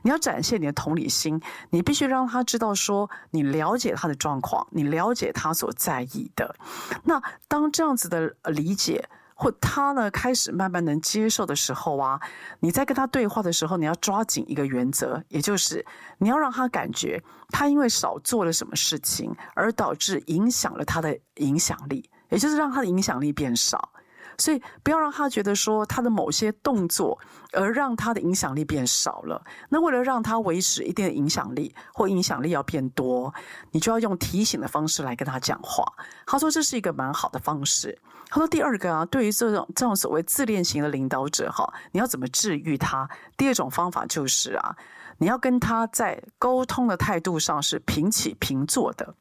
[0.02, 1.40] 你要展现你的同理心，
[1.70, 6.56] 你必须让他知道说你了解他的状况，你了解他所在意的。
[7.04, 12.20] 那当这样子的理解或他呢开始慢慢能接受的时候啊，
[12.58, 15.86] 你在跟他对话的时候，你要抓紧一个原则，也就是
[16.18, 22.10] 你要让他感觉他因为少做了什么事情而导致影响了他的影响力。
[22.30, 23.90] 也就是让他的影响力变少，
[24.38, 27.18] 所以不要让他觉得说他的某些动作
[27.52, 29.44] 而让他的影响力变少了。
[29.68, 33.32] 那为了让他维持一定的影响力或影响力要变多，
[33.70, 35.84] 你就要用提醒的方式来跟他讲话。
[36.26, 37.98] 他说这是一个蛮好的方式。
[38.30, 43.08] 他说第二个啊，对于这种这种所谓自恋型的领导者哈，你要怎么治愈他？
[43.36, 44.74] 第二种方法就是啊，
[45.18, 49.14] 你要跟他在沟通的态度上是平起平坐的。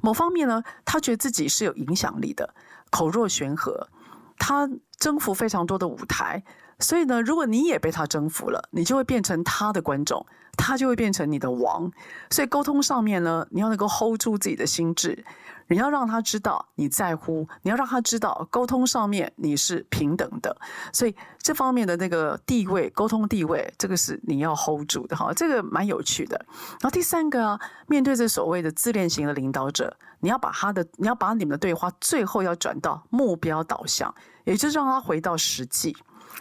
[0.00, 2.54] 某方面呢，他觉得自己是有影响力的，
[2.90, 3.88] 口若悬河，
[4.38, 6.42] 他征服非常多的舞台，
[6.78, 10.26] 所以呢，如果你也被他征服了，你就会变成他的观众，
[10.60, 11.90] 他就会变成你的王。
[12.30, 15.24] 所以沟通上面呢，你要能够 hold 住自己的心智。
[15.68, 20.56] 你要让他知道你在乎，你要让他知道沟通上面你是平等的，
[20.92, 26.36] 所以这方面的那个地位，沟通地位，这个是你要 hold 住的哈，这个蛮有趣的。
[26.80, 35.96] 然后第三个啊，面对这所谓的自恋型的领导者，你要把他的，你要把你们的对话最后要转到目标导向，也就是让他回到实际。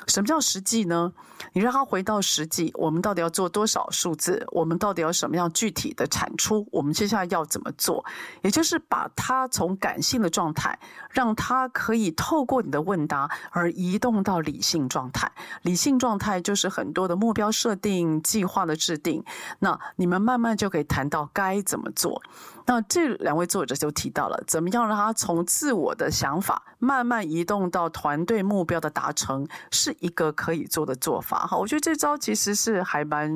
[0.07, 1.11] 什么叫实际呢？
[1.53, 4.45] 你让他回到实际，我们到底要做多少数字？
[4.51, 6.67] 我们到底要什么样具体的产出？
[6.71, 8.03] 我们接下来要怎么做？
[8.41, 10.77] 也就是把他从感性的状态，
[11.11, 15.31] 让他可以透过你的问答而移动到理性状态。
[15.61, 19.23] 理性状态就是很多的目标设定、计划的制定。
[19.59, 22.21] 那你们慢慢就可以谈到该怎么做。
[22.65, 29.47] 那这两位作者就提到了，怎么样让他从自我的想法慢慢移动到团队目标的达成，
[29.79, 31.47] 是一个可以做的做法。
[31.47, 33.29] 哈，我觉得这招其实是还蛮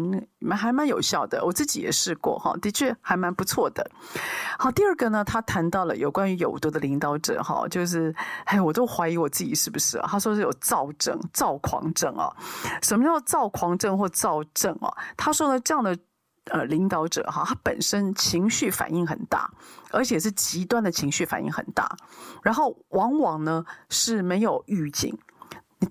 [0.52, 3.90] 还蛮有效的，我自己也试过哈，的确还蛮不错的。
[4.60, 8.14] 好，第二个呢，他谈到了有关于有毒的领导者哈，就是
[8.44, 10.08] 哎，我都怀疑我自己是不是啊？
[10.12, 12.30] 他说是有躁症、躁狂症啊。
[12.82, 14.92] 什么叫躁狂症或躁症啊？
[15.16, 15.98] 他说呢，这样的。
[16.52, 19.50] 呃，领导者哈，他本身情绪反应很大，
[19.92, 21.96] 而且是极端的情绪反应很大，
[22.42, 25.18] 然后往往呢是没有预警，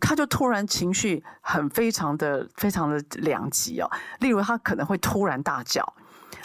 [0.01, 3.91] 他就突然情绪很非常的非常的两极哦。
[4.21, 5.83] 例如他可能会突然大叫，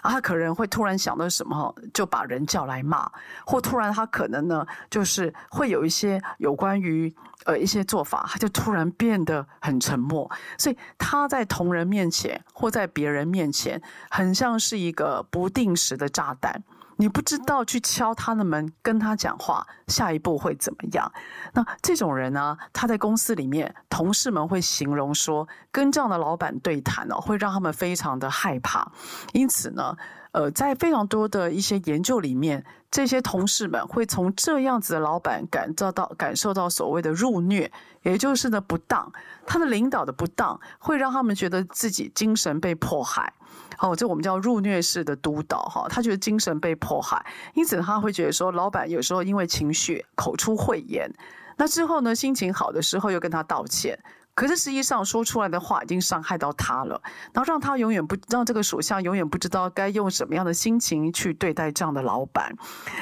[0.02, 3.12] 啊，他可能会突然想到什么，就把人叫来骂，
[3.46, 7.14] 或突然他可能呢就是会有一些有关于。
[7.46, 16.62] 呃，一些做法，他就突然变得很沉默，所以他在同人面前或在别人面前，很像是一个不定时的炸弹。
[16.98, 21.12] 你不知道去敲他的门，跟他讲话，下一步会怎么样？
[21.54, 28.92] 那这种人呢，他在公司里面，同事们会形容说，跟这样的老板对谈哦，会让他们非常的害怕。
[29.34, 29.96] 因此呢，
[30.38, 32.64] 呃，在非常多的一些研究里面。
[32.92, 37.70] 这些同事们会从这样子的老板感受到感受到所谓的入虐，
[38.04, 39.12] 也就是呢不当，
[39.48, 43.34] 他的领导的不当会让他们觉得自己精神被迫害。
[43.78, 47.26] 好，这我们叫入虐式的督导哈，他觉得精神被迫害，
[47.56, 51.12] 因此他会觉得说，老板有时候因为情绪口出秽言，
[51.58, 53.98] 那之后呢，心情好的时候又跟他道歉。
[54.38, 57.02] 可是实际上说出来的话已经伤害到他了，
[57.34, 62.56] 然后让他永远不让这个属下永远不知道该用什么样的心情去对待这样的老板，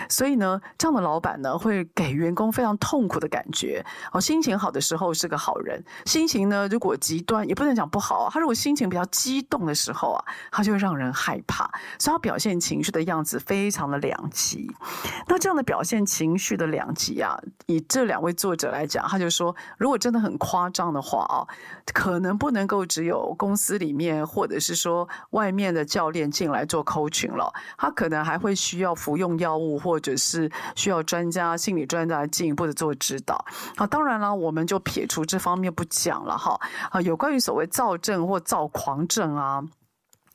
[0.08, 3.86] 所以呢，这样的老板呢会给员工非常痛苦的感觉。
[4.14, 10.24] 哦，心情好的时候是个好人，心情呢如果极端也不能讲不好啊，他如果心情比较激动的时候啊，
[10.54, 11.70] 他就会让人害怕，
[12.00, 14.74] 所以他表现情绪的样子非常的两极。
[15.28, 21.25] 那这样的表现情绪的两极啊，以这两位作者来讲，他就说，如果真的很夸张的话。
[21.26, 21.48] 啊，
[21.94, 33.44] 可能不能够只有公司里面，或者是说外面的教练进来做 coaching 了，他可能还会需要服用药物，或者是需要专家、心理专家进一步的做指导。
[33.76, 36.60] 啊，当然了，我们就撇除这方面不讲了哈。
[36.92, 39.64] 啊，有关于所谓躁症或躁狂症啊，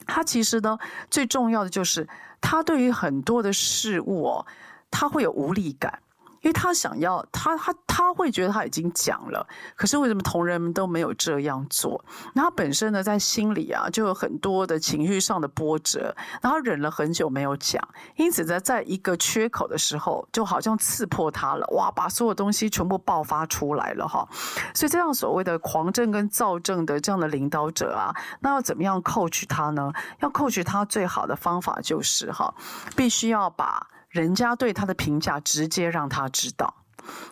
[0.06, 0.78] 他其实呢，
[1.10, 2.08] 最重要的就是
[2.40, 4.46] 他对于很多的事物哦，
[4.90, 6.00] 他会有无力感。
[6.42, 12.02] 因为他想要，他他他会觉得他已经讲了，可是为什么同仁们都没有这样做？
[12.34, 17.86] 那他本身呢，在心里啊，就有很多的情绪上的波折，然后忍了很久没有讲，
[18.16, 24.26] 因此在在一个缺口的时候，就好像刺破他了，哇，把所有东西全部爆发出来了哈。
[24.74, 29.92] 所以这样所谓的狂症跟躁症的这样的领导者啊，那要怎么样扣取他呢？
[30.20, 32.54] 要扣取他最好的方法就是哈，
[32.96, 33.86] 必须要把。
[34.10, 36.74] 人家对他的评价，直接让他知道，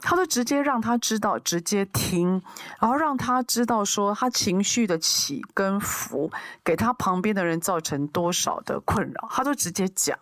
[0.01, 2.41] 他都直接让他知道，直接听，
[2.81, 6.31] 然后让他知道说他情绪的起跟伏，
[6.63, 10.17] 给他旁边的人造成多少的困扰，他都直接讲。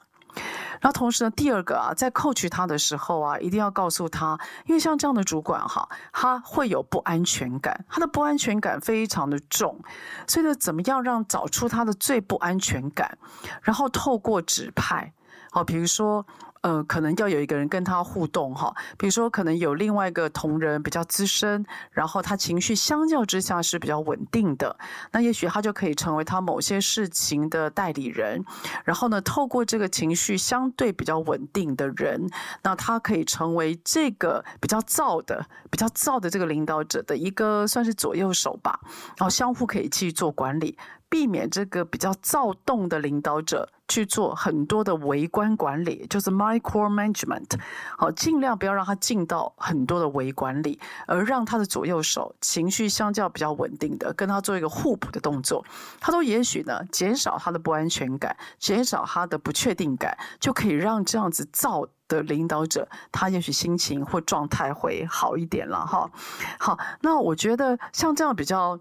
[0.80, 9.78] 然后同时呢，第二个啊，在扣取他的时候啊，一定要告诉他，因为像这样的主管哈，他会有不安全感，他的不安全感非常的重，
[10.26, 13.16] 所以呢，怎么样让找出他的最不安全感，
[13.62, 15.12] 然后透过指派。
[15.50, 16.26] 好，比如说，
[16.66, 18.74] 呃，可能要有一个人跟他互动哈。
[18.98, 24.76] 比如说，可能有另外一个同仁比较资深，然后他情绪相较之下是比较稳定的，
[25.12, 28.44] 那也许他就可以成为他某些事情的代理人。
[28.84, 32.28] 然后呢，透过这个情绪相对比较稳定的人，
[32.64, 38.80] 那他可以成为这个比较躁的、比较躁的这个领导者的一个算是左右手吧。
[39.16, 40.76] 然后相互可以去做管理。
[41.16, 47.58] 避免这个比较躁动的领导者去做很多的微观管理，就是 micro management，
[47.96, 55.64] 好，尽量不要让他进到很多的微管理，而让他的左右手情绪相较比较稳定的，跟他做一个互补的动作，
[55.98, 66.10] 他都也许呢减少他的不安全感，减少他的不确定感，就可以让这样子躁的领导者，他也许心情或状态会好一点了哈。
[66.58, 68.78] 好，那我觉得像这样比较。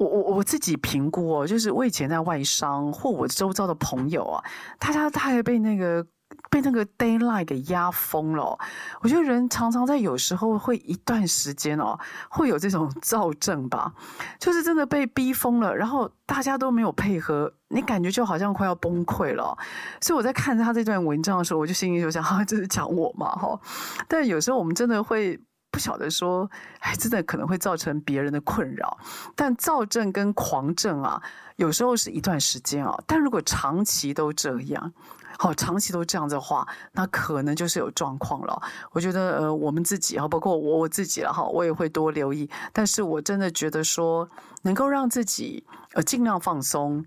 [0.00, 4.42] 我我我自己评估哦，就是我以前在外商或我周遭的朋友啊，
[4.78, 6.02] 大家大概被那个
[6.48, 8.58] 被那个 daylight 给压疯了。
[9.02, 11.98] 我觉得人常常在有时候会一段时间哦，
[12.30, 13.92] 会有这种躁症吧，
[14.38, 19.54] 就是真的被逼疯了，然后大家都没有配合，你感觉就好像快要崩溃了。
[20.00, 23.60] 所以我在看他这段文章的时候，我就心里就想，哈，这是讲我嘛，哈。
[24.08, 25.38] 但有时候我们真的会。
[25.70, 26.50] 不晓得说，
[26.80, 28.98] 哎，真的可能会造成别人的困扰。
[29.36, 31.22] 但躁症跟狂症啊，
[31.56, 32.96] 有时候是一段时间啊。
[33.06, 34.92] 但如果长期都这样，
[35.38, 38.62] 好，长期都这样的话，那可能就是有状况了。
[38.92, 42.50] 我觉得，呃，我们自己啊，包括我我自己了哈，我也会多留意。
[42.72, 44.28] 但是我真的觉得说，
[44.62, 45.64] 能够让自己
[45.94, 47.04] 呃尽量放松。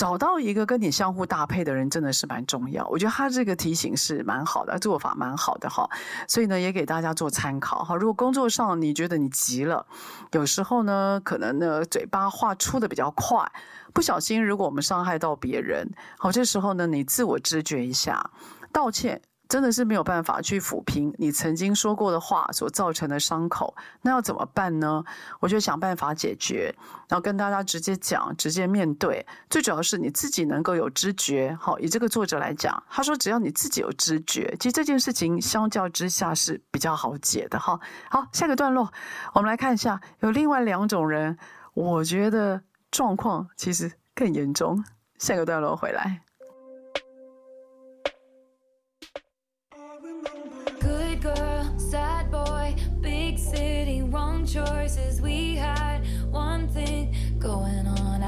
[0.00, 5.86] 找到一个跟你相互搭配的人真的是蛮重要，我觉得他这个提醒是蛮好的，做法蛮好的哈，
[6.26, 7.94] 所以呢也给大家做参考哈。
[7.94, 9.84] 如果工作上你觉得你急了，
[10.32, 13.46] 有时候呢可能呢嘴巴话出的比较快，
[13.92, 15.86] 不小心如果我们伤害到别人，
[16.16, 18.30] 好，这时候呢你自我知觉一下，
[18.72, 19.20] 道歉。
[19.50, 25.02] 真的是没有办法去抚平你曾经说过的话所造成的伤口，那要怎么办呢？
[25.40, 26.72] 我就想办法解决，
[27.08, 29.26] 然后跟大家直接讲，直接面对。
[29.50, 31.52] 最主要是你自己能够有知觉。
[31.60, 37.58] 好，以这个作者来讲，他说只要你自己有知觉，其实这件事情相较之下是比较好解的。
[37.58, 37.76] 哈，
[38.08, 38.88] 好，下个段落
[39.34, 41.36] 我们来看一下，有另外两种人，
[41.74, 44.84] 我觉得状况其实更严重。
[45.18, 46.22] 下个段落回来。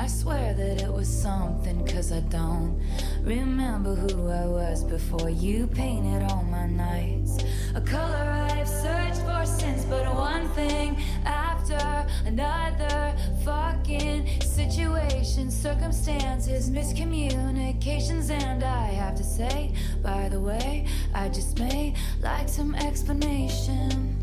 [0.02, 2.82] I swear that it was something, cause I don't
[3.22, 7.38] remember who I was before you painted all my nights.
[7.76, 11.78] A color I've searched for since, but one thing after
[12.26, 13.14] another
[13.44, 21.94] fucking situation, circumstances, miscommunications, and I have to say, by the way, I just may
[22.20, 24.21] like some explanations.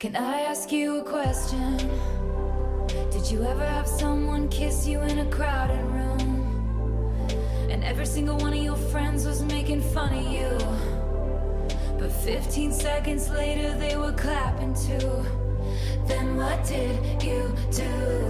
[0.00, 1.76] Can I ask you a question?
[3.10, 7.28] Did you ever have someone kiss you in a crowded room?
[7.68, 10.58] And every single one of your friends was making fun of you.
[11.98, 15.22] But 15 seconds later, they were clapping too.
[16.06, 18.29] Then what did you do?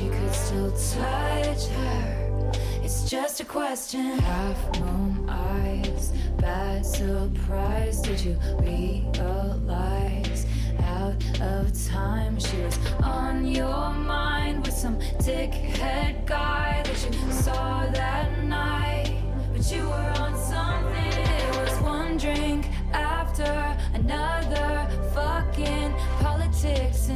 [0.00, 2.52] You could still touch her?
[2.82, 4.18] It's just a question.
[4.18, 8.00] Half moon eyes, bad surprise.
[8.00, 10.46] Did you realize?
[10.80, 17.86] Out of time, she was on your mind with some dickhead guy that you saw
[17.92, 19.14] that night.
[19.52, 21.12] But you were on something.
[21.36, 22.51] It was one drink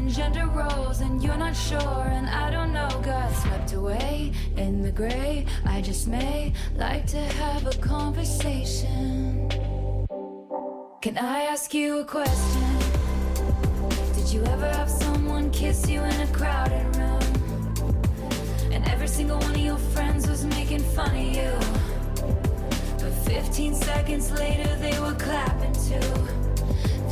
[0.08, 2.88] gender roles and you're not sure and I don't know.
[3.02, 5.46] Got swept away in the gray.
[5.64, 9.48] I just may like to have a conversation.
[11.00, 12.62] Can I ask you a question?
[14.14, 17.22] Did you ever have someone kiss you in a crowded room?
[18.72, 21.52] And every single one of your friends was making fun of you.
[22.98, 26.35] But 15 seconds later they were clapping too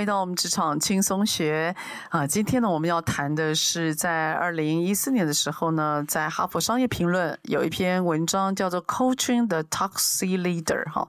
[0.00, 1.76] 回到我们职场轻松学
[2.08, 11.06] 啊，今天呢，我们要谈的是在二零一四年的时候呢，在哈佛商业评论有一篇文章叫做《Coaching the Toxic Leader》哈。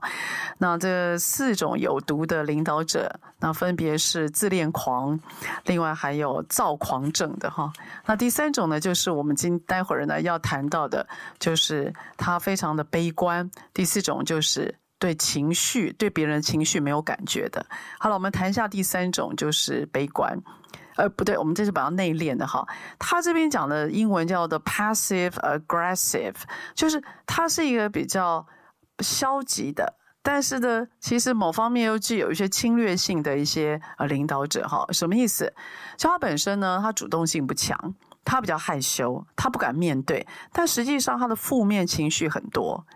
[0.58, 5.18] 那这四种有毒的领导者，那分别是自恋狂，
[5.64, 7.72] 另外还有躁狂症的哈。
[8.04, 13.50] 那第三种呢，就是我们今待会儿呢要谈到的，就是他非常的悲观。
[13.72, 14.81] 第四种就是。
[15.02, 17.66] 对情绪，对别人的情绪没有感觉的。
[17.98, 20.40] 好了，我们谈一下第三种，就是悲观。
[20.94, 22.64] 呃，不对，我们这是比较内敛的哈。
[23.00, 26.36] 他这边讲的英文叫做 passive aggressive，
[26.76, 28.46] 就是他是一个比较
[29.00, 29.92] 消极的，
[30.22, 34.86] 但是呢，其实某方面又具有一些侵略性的一些呃领导者哈。
[34.92, 35.52] 什么意思？
[35.96, 37.76] 就他本身呢，他主动性不强，
[38.24, 42.86] 他比较害羞，他不敢面对，但实际上他的负面情绪很多。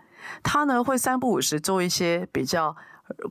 [0.43, 2.75] 他呢会三不五时做一些比较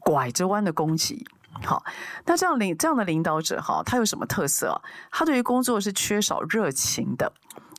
[0.00, 1.26] 拐着弯的攻击，
[1.64, 1.84] 好，
[2.24, 4.80] 那这样领这样的领导者哈，他有什么特色？
[5.10, 7.30] 他对于工作是缺少热情的，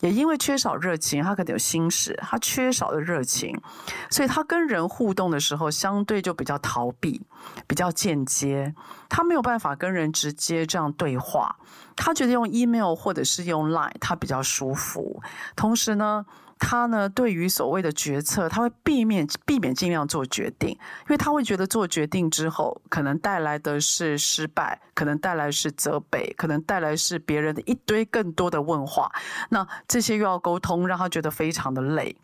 [0.01, 3.59] 也因为缺少热情，他可能有心事，他缺少了热情，
[4.09, 7.21] 所以他跟人互动的时候相对就比较逃避，
[7.65, 8.75] 比较间接，
[9.09, 11.55] 他没有办法跟人直接这样对话，
[11.95, 15.21] 他觉得用 email 或者是用 line 他比较舒服，
[15.55, 16.25] 同时呢。
[16.59, 29.11] 他呢，对于所谓的决策，他会避免避免尽量做决定，因为他会觉得做决定之后，可能带来的是失败，可能带来是责备，可能带来是别人的一堆更多的问话。
[29.49, 32.15] 那这些又要沟通，让他觉得非常的累。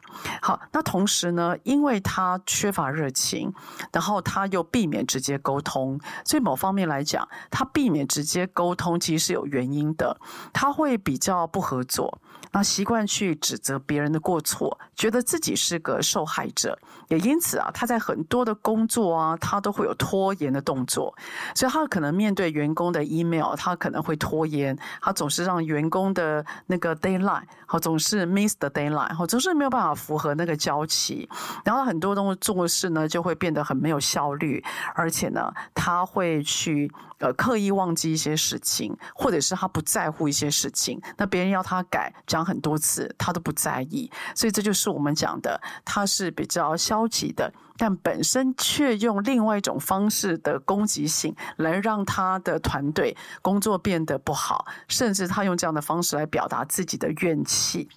[0.41, 3.53] 好，那同时呢，因为他缺乏热情，
[3.91, 10.19] 然后他又避免直接沟通，所以某方面来讲，他避免直接沟通其实是有原因的，
[10.51, 12.19] 他会比较不合作。
[12.51, 16.75] 那习惯去指责别人的过错，觉得自己是个受害者，
[17.13, 21.13] 也因此啊，他在很多的工作啊，他都会有拖延的动作，
[21.55, 31.27] 所以他可能面对员工的 email，他可能会拖延，他总是让员工的那个 deadline，好，总是 miss the deadline，好，总是没有办法符合那个交期，
[31.65, 42.43] 然后很多东西做事呢就会变得很没有效率，而且呢，他会去呃刻意忘记一些事情，或者是他不在乎一些事情，那别人要他改，讲。
[42.43, 57.87] 很多次他都不在意，所以这就是我们讲的，他是比较消极的，但本身却用另外一种方式的攻击性来让他的团队工作变得不好，甚至他用这样的方式来表达自己的怨气。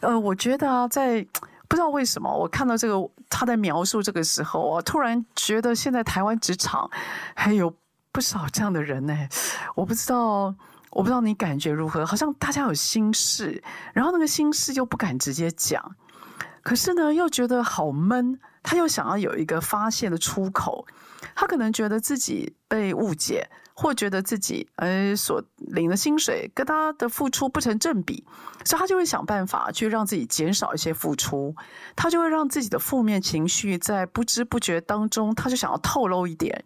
[0.00, 1.26] 呃，我觉得啊，在
[1.68, 6.90] 不知道为什么，我看到这个他在描述这个时候，我突然觉得现在台湾职场
[7.34, 7.74] 还有
[8.10, 9.16] 不少这样的人呢，
[9.74, 10.54] 我不知道。
[10.94, 15.82] 我不知道你感觉如何，好像大家有心事，然后那个心事又不敢直接讲，
[16.62, 20.86] 可是呢又觉得好闷，他又想要有一个发泄的出口，
[21.34, 23.48] 他可能觉得自己被误解。
[23.74, 28.22] 或觉得自己呃所领的薪水跟他的付出不成正比，
[28.66, 31.56] 所以他就会想办法去让自己减少一些付出，
[31.96, 36.62] 他就会让自己的负面情绪在不知不觉当中，他就想要透露一点，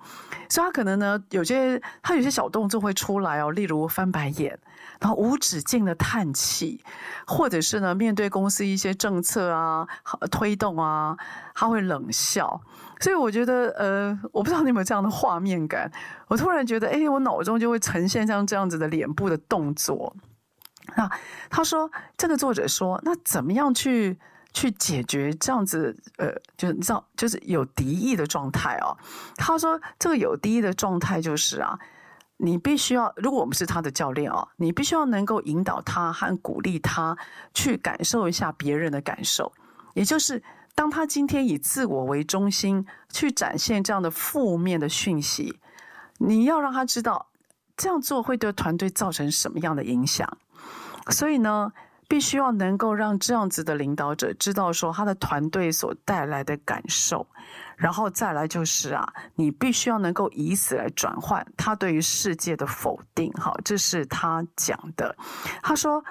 [0.50, 4.58] 所以他可能呢有些他有些小动作会出来哦，例如翻白眼，
[5.00, 6.80] 然后无止境的叹气，
[7.26, 9.86] 或者是呢面对公司一些政策啊
[10.30, 11.16] 推动啊，
[11.54, 12.60] 他会冷笑。
[13.00, 15.90] 所以我觉得，呃，我不知道你有没有这样的画面感。
[16.28, 20.16] 我突然觉得，哎，我脑中就会呈现像这样子的脸部的动作。
[20.96, 21.10] 那
[21.50, 24.16] 他说，这个作者说，那怎么样去
[24.54, 28.96] 去解决这样子，呃，就是你知道，就是有敌意的状态哦。
[29.36, 31.78] 他说，这个有敌意的状态就是啊，
[32.36, 37.16] 你必须要，如果我们是他的教练哦，你必须要能够引导他和鼓励他
[37.54, 39.52] 去感受一下别人的感受，
[39.94, 40.42] 也就是。
[40.76, 45.58] 当他今天以自我为中心去展现这样的负面的讯息，
[46.18, 47.28] 你要让他知道
[47.78, 50.36] 这样做会对团队造成什么样的影响。
[51.08, 51.72] 所以呢，
[52.08, 57.26] 必须要能够让这样子的领导者知道说他的团队所带来的感受，
[57.76, 63.30] 然后再来就是啊，你必须要能够以此来转换他对于世界的否定。
[63.32, 65.16] 哈，这是他讲的。
[65.62, 66.04] 他说，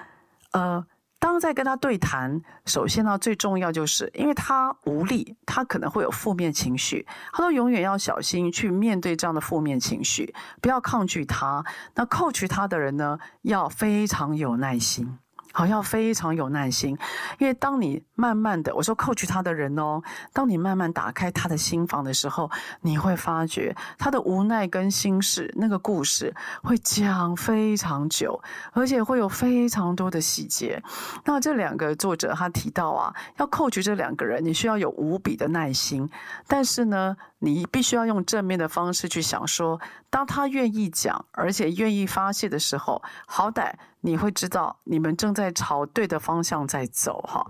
[0.52, 0.86] 呃。
[1.18, 11.64] 当在跟他对谈，首先呢，最重要就是，因为他无力，他可能会有负面情绪，他都永远要小心去面对这样的负面情绪，不要抗拒他。
[11.94, 15.18] 那 coach 他的人呢，要非常有耐心。
[15.56, 16.94] 好，要非常有耐心，
[17.38, 20.02] 因为当你慢慢的，我说 coach 他的人哦，
[20.34, 22.50] 当你慢慢打开他的心房的时候，
[22.82, 28.38] 你会发觉他的无奈跟心事那个故事会讲非常久，
[28.72, 30.82] 而且会有非常多的细节。
[31.24, 36.06] 那这两个作者他提到啊，要 coach 这两个人，你需要有无比的耐心，
[36.46, 39.80] 但是呢，你必须要用正面的方式去想说，
[40.10, 43.72] 当他愿意讲，而且愿意发泄的时候，好歹
[44.06, 47.44] 你会知道你们正在朝对的方向在走哈。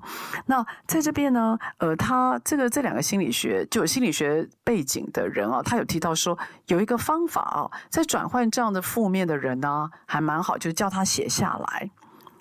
[0.47, 6.37] 那在这边呢，呃，他这个这两个心理学就有心理学背景的人啊，他有提到说
[6.69, 11.91] 有一个方法啊，在转换这样的负面的人呢，还蛮好，就是叫他写下来。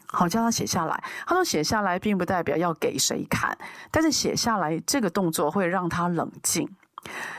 [0.07, 1.03] 好，叫他写下来。
[1.27, 3.57] 他说写下来并不代表要给谁看，
[3.91, 6.69] 但是写下来这个动作会让他冷静。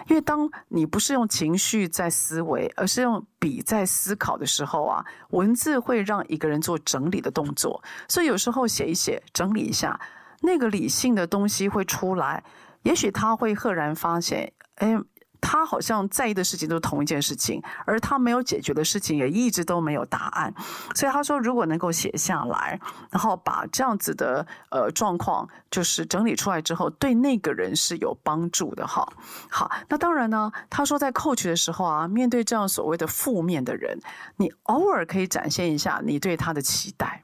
[0.08, 7.82] 因为当你不是用情绪在思维，而是用笔在思考的时候啊，文字会让一个人做整理的动作。
[8.08, 10.00] 所以有时候写一写，整理一下，
[10.40, 12.42] 那个理性的东西会出来。
[12.82, 14.98] 也许他会赫然发现，哎。
[15.40, 20.52] 他好像在意的事情都是同一件事情，而他没有解决的事情也一直都没有答案。
[20.94, 22.78] 所以他说，如果能够写下来，
[23.10, 29.06] 然后把这样子的呃状况就是整理出来之后，对那个人是有帮助的哈。
[29.50, 33.98] 好，那当然呢，他说在 coach 的时候啊，面对这样所谓的负面的人，
[34.36, 37.22] 你偶尔可以展现一下你对他的期待，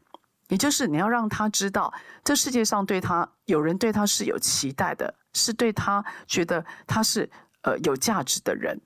[0.48, 1.92] 也就是你要让他知道，
[2.24, 7.28] 这世界上对他有人对他是有期待的，是对他觉得他是。
[7.62, 8.80] 呃，有价值的人，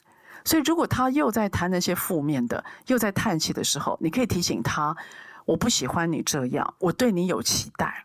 [0.45, 4.95] 所以如果他又在谈那些负面的，又在叹气的时候，你可以提醒他：
[5.47, 8.05] 我不喜欢你这样，我对你有期待。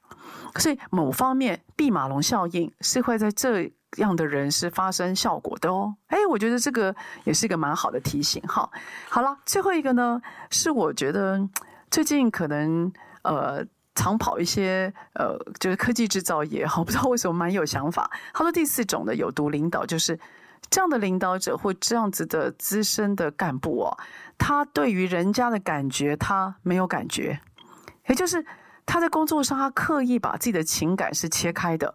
[0.56, 5.94] 所以某方面，毕马龙效应是会在这样的人是发生效果的哦。
[6.08, 6.96] 哎，我觉得这个
[7.26, 8.42] 也是一个蛮好的提醒。
[8.48, 8.72] 好，
[9.10, 11.46] 好了，最后一个呢，是我觉得
[11.90, 12.92] 最近可能
[13.24, 13.62] 呃
[13.94, 18.10] 常跑一些呃就是科技制造业，我不知道为什么蛮有想法。
[18.34, 20.18] 他说第四种的有毒领导就是。
[20.70, 23.98] 这样的领导者或这样子的资深的干部哦，
[24.38, 27.40] 他对于人家的感觉他没有感觉，
[28.08, 28.46] 也就是
[28.86, 31.94] 他在工作上他刻意把自己的情感是切开的，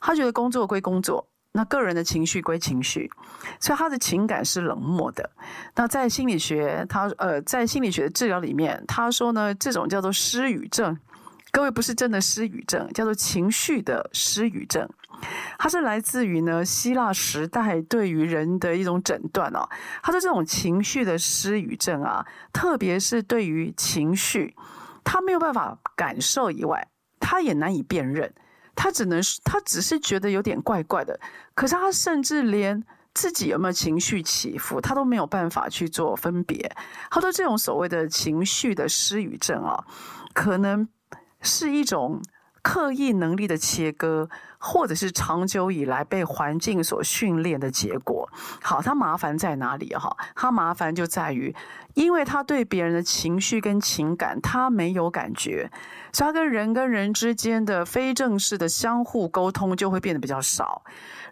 [0.00, 3.10] 他觉得工作归工作，那个人的情绪归情绪，
[3.60, 5.30] 所以他的情感是冷漠的。
[5.74, 10.98] 那在心理学，他呃在心理学的治疗里面，他说呢，这种叫做失语症，
[11.56, 14.86] 各位不是真的失语症，叫做情绪的失语症。
[15.58, 19.66] 它是来自于呢希腊时代对于人的一种诊断哦。
[20.02, 24.54] 他说这种情绪的失语症啊，特别是对于情绪，
[25.02, 26.86] 他没有办法感受以外，
[27.20, 28.30] 他也难以辨认。
[28.74, 31.18] 他只能他只是觉得有点怪怪的。
[31.54, 32.84] 可是他甚至连
[33.14, 36.70] 自己有没有情绪起伏，他都没有办法去做分别。
[37.10, 39.82] 他说这种所谓的情绪的失语症啊，
[40.34, 40.86] 可能
[41.40, 42.20] 是一种
[42.62, 44.28] 刻意能力的切割。
[44.58, 48.28] 或者是长久以来被环境所训练的结果。
[48.62, 49.94] 好，他麻烦在哪里？
[49.94, 51.54] 哈，他麻烦就在于，
[51.94, 55.70] 因为他对别人的情绪跟情感他没有感觉，
[56.10, 60.82] 所以他跟人跟人之间的非正式的相互沟通就会变得比较少。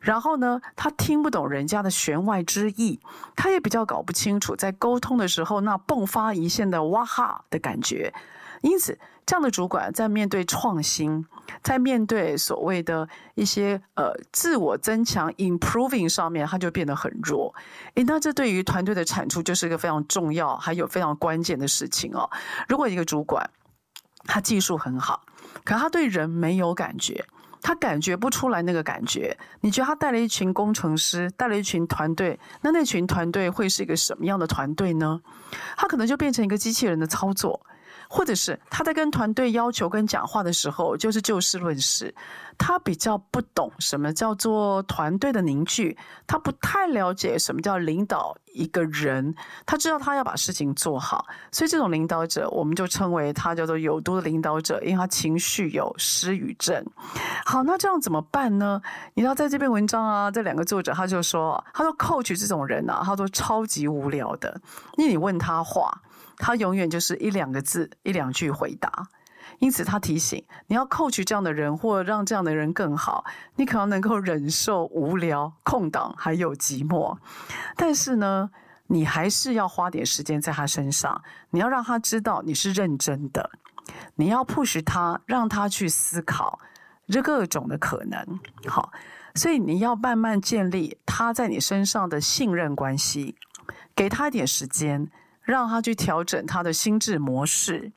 [0.01, 3.01] 然后呢，他听不懂人家的弦外之意，
[3.35, 8.13] 他也比较搞不清楚在沟通的时候那迸发一线的哇哈的感觉。
[8.65, 11.27] 因此，这样的主管在面对创新，
[11.63, 17.55] 在面对所谓的一些呃自我增强 （improving） 上面，他就变得很弱。
[17.95, 22.31] 诶，那这对于团队的产出就是一个非常重要，还有非常关键的事情哦。
[22.67, 23.51] 如果一个主管
[24.25, 25.21] 他技术很好，
[25.63, 27.23] 可他对人没有感觉，
[27.61, 29.37] 他感觉不出来那个感觉。
[29.61, 35.21] 你觉得他带了一群工程师，带了一群团队，那那群团队会是一个什么样的团队呢？
[35.77, 37.61] 他可能就变成一个机器人的操作。
[38.09, 42.15] 或者是他在跟团队要求跟讲话的时候，就是就事论事，
[42.59, 45.97] 他比较不懂什么叫做团队的凝聚，
[46.27, 49.35] 他不太了解什么叫领导一个人，
[49.67, 56.85] 他知道他要把事情做好，所以这种领导者，我们就称为他叫做有毒的领导者，因为他情绪有失语症。
[57.45, 58.81] 好，那这样怎么办呢？
[59.15, 64.61] 你知道在这篇文章啊，这两个作者他就说，他说 coach 这种人啊，他说超级无聊的，
[64.97, 66.03] 因为你问他话。
[66.47, 69.09] 他永远就是一两个字、一两句回答，
[69.61, 73.25] 因此他提醒你要 coach 这样的人，或让这样的人更好，
[73.57, 77.17] 你可能能够忍受无聊、空档还有寂寞，
[77.77, 78.51] 但是呢，
[78.89, 83.51] 你还是要花点时间在他身上，你要让他知道你是认真的，
[84.17, 86.61] 你要 push 他，让他去思考
[87.09, 88.39] 这各种的可能。
[88.67, 88.93] 好，
[89.35, 93.35] 所以你要慢慢建立他在你身上的信任关系，
[93.97, 95.11] 给他一点时间。
[95.45, 97.93] 让他去调整他的心智模式。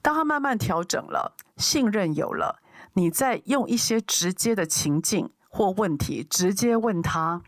[0.00, 2.62] 当他慢慢调整了，信任有了，
[2.94, 7.42] 你再用一些直接的情境或问题，直接问他，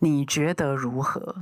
[0.00, 1.36] 你觉得如何？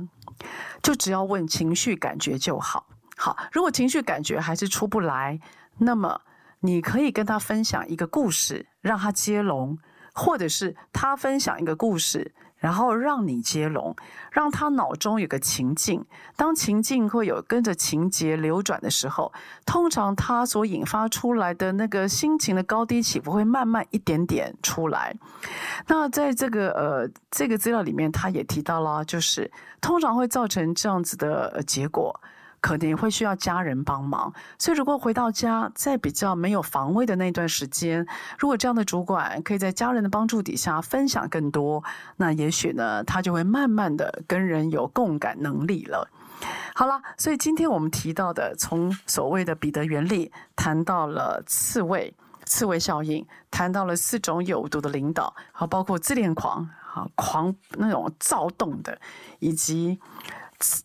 [0.81, 2.85] 就只要问情绪感觉就好。
[3.17, 5.39] 好，如果情绪感觉还是出不来，
[5.77, 6.21] 那么
[6.59, 9.77] 你可以跟他分享一个故事，让他接龙，
[10.13, 12.33] 或者是他分享一个故事。
[12.59, 13.95] 然后让你接龙，
[14.31, 16.05] 让他脑中有个情境。
[16.35, 19.31] 当情境会有跟着情节流转的时候，
[19.65, 25.15] 通常他所引发出来的那个心情的高低起伏会慢慢一点点出来。
[25.87, 29.49] 那在这个呃这个资料里面，他也提到了，就是
[29.81, 32.19] 通常会造成这样子的结果。
[32.61, 38.05] 可能会需要家人帮忙，所以如果回到家，在比较没有防卫的那段时间，
[38.37, 41.83] 如果这样的主管可以在家人的帮助底下分享更多，
[42.17, 46.09] 那也许呢，他就会慢慢的跟人有共感能力了。
[46.75, 52.13] 好了，所以今天我们提到的，从所谓的彼得原理，谈到了刺猬、
[52.45, 58.99] 刺猬效应，谈到了四种有毒的领导，好，包括自恋狂，好，狂那种躁动的，
[59.39, 59.99] 以及。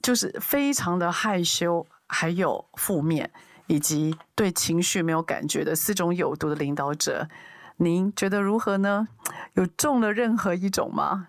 [0.03, 3.31] 就是非常的害羞，还有负面，
[3.66, 7.29] 以及对情绪没有感觉的四种有毒的领导者，
[7.77, 9.09] 您觉得如何呢？
[9.55, 11.29] 有中了任何一种吗？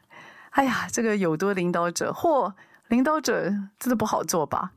[0.52, 2.54] 哎呀，这个有毒的领导者或
[2.88, 4.72] 领导者真的不好做吧？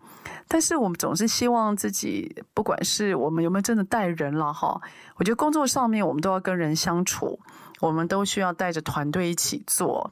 [0.47, 4.81] 但是我们总是希望自己，不管是我们有没有真的带人了哈，
[5.16, 7.39] 我觉得工作上面我们都要跟人相处，
[7.81, 10.11] 我们都需要带着团队一起做。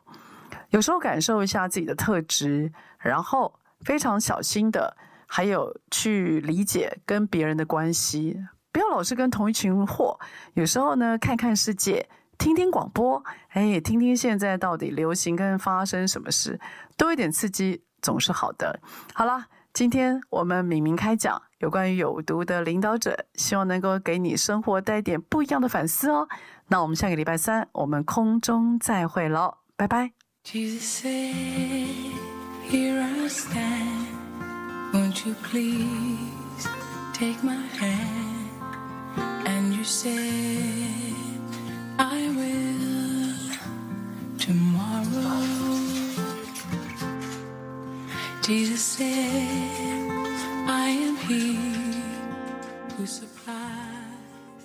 [0.71, 4.97] 有时候感受一下自己的特质，然后非常小心的，
[5.27, 8.39] 还有去理解跟别人的关系，
[8.73, 10.19] 不要老是跟同一群货。
[10.55, 16.59] 有时候呢，看看世界，听听广播，哎，听听现在到底流行跟发生什么事，
[16.97, 18.81] 多一点刺激总是好的。
[19.15, 26.29] 好了，今天我们敏明开讲有关于有毒的领导者，希望能够给你生活带点不一样的反思哦。
[26.69, 30.16] 那我们下个礼拜三，我们空中再会喽，拜拜。
[30.53, 31.35] Jesus said,
[32.71, 34.95] Here I stand.
[34.95, 36.69] Won't you please
[37.13, 38.51] take my hand?
[39.49, 41.03] And you said,
[41.99, 43.59] I will
[44.39, 45.43] tomorrow.
[48.41, 50.11] Jesus said,
[50.69, 51.57] I am He
[52.95, 53.36] who.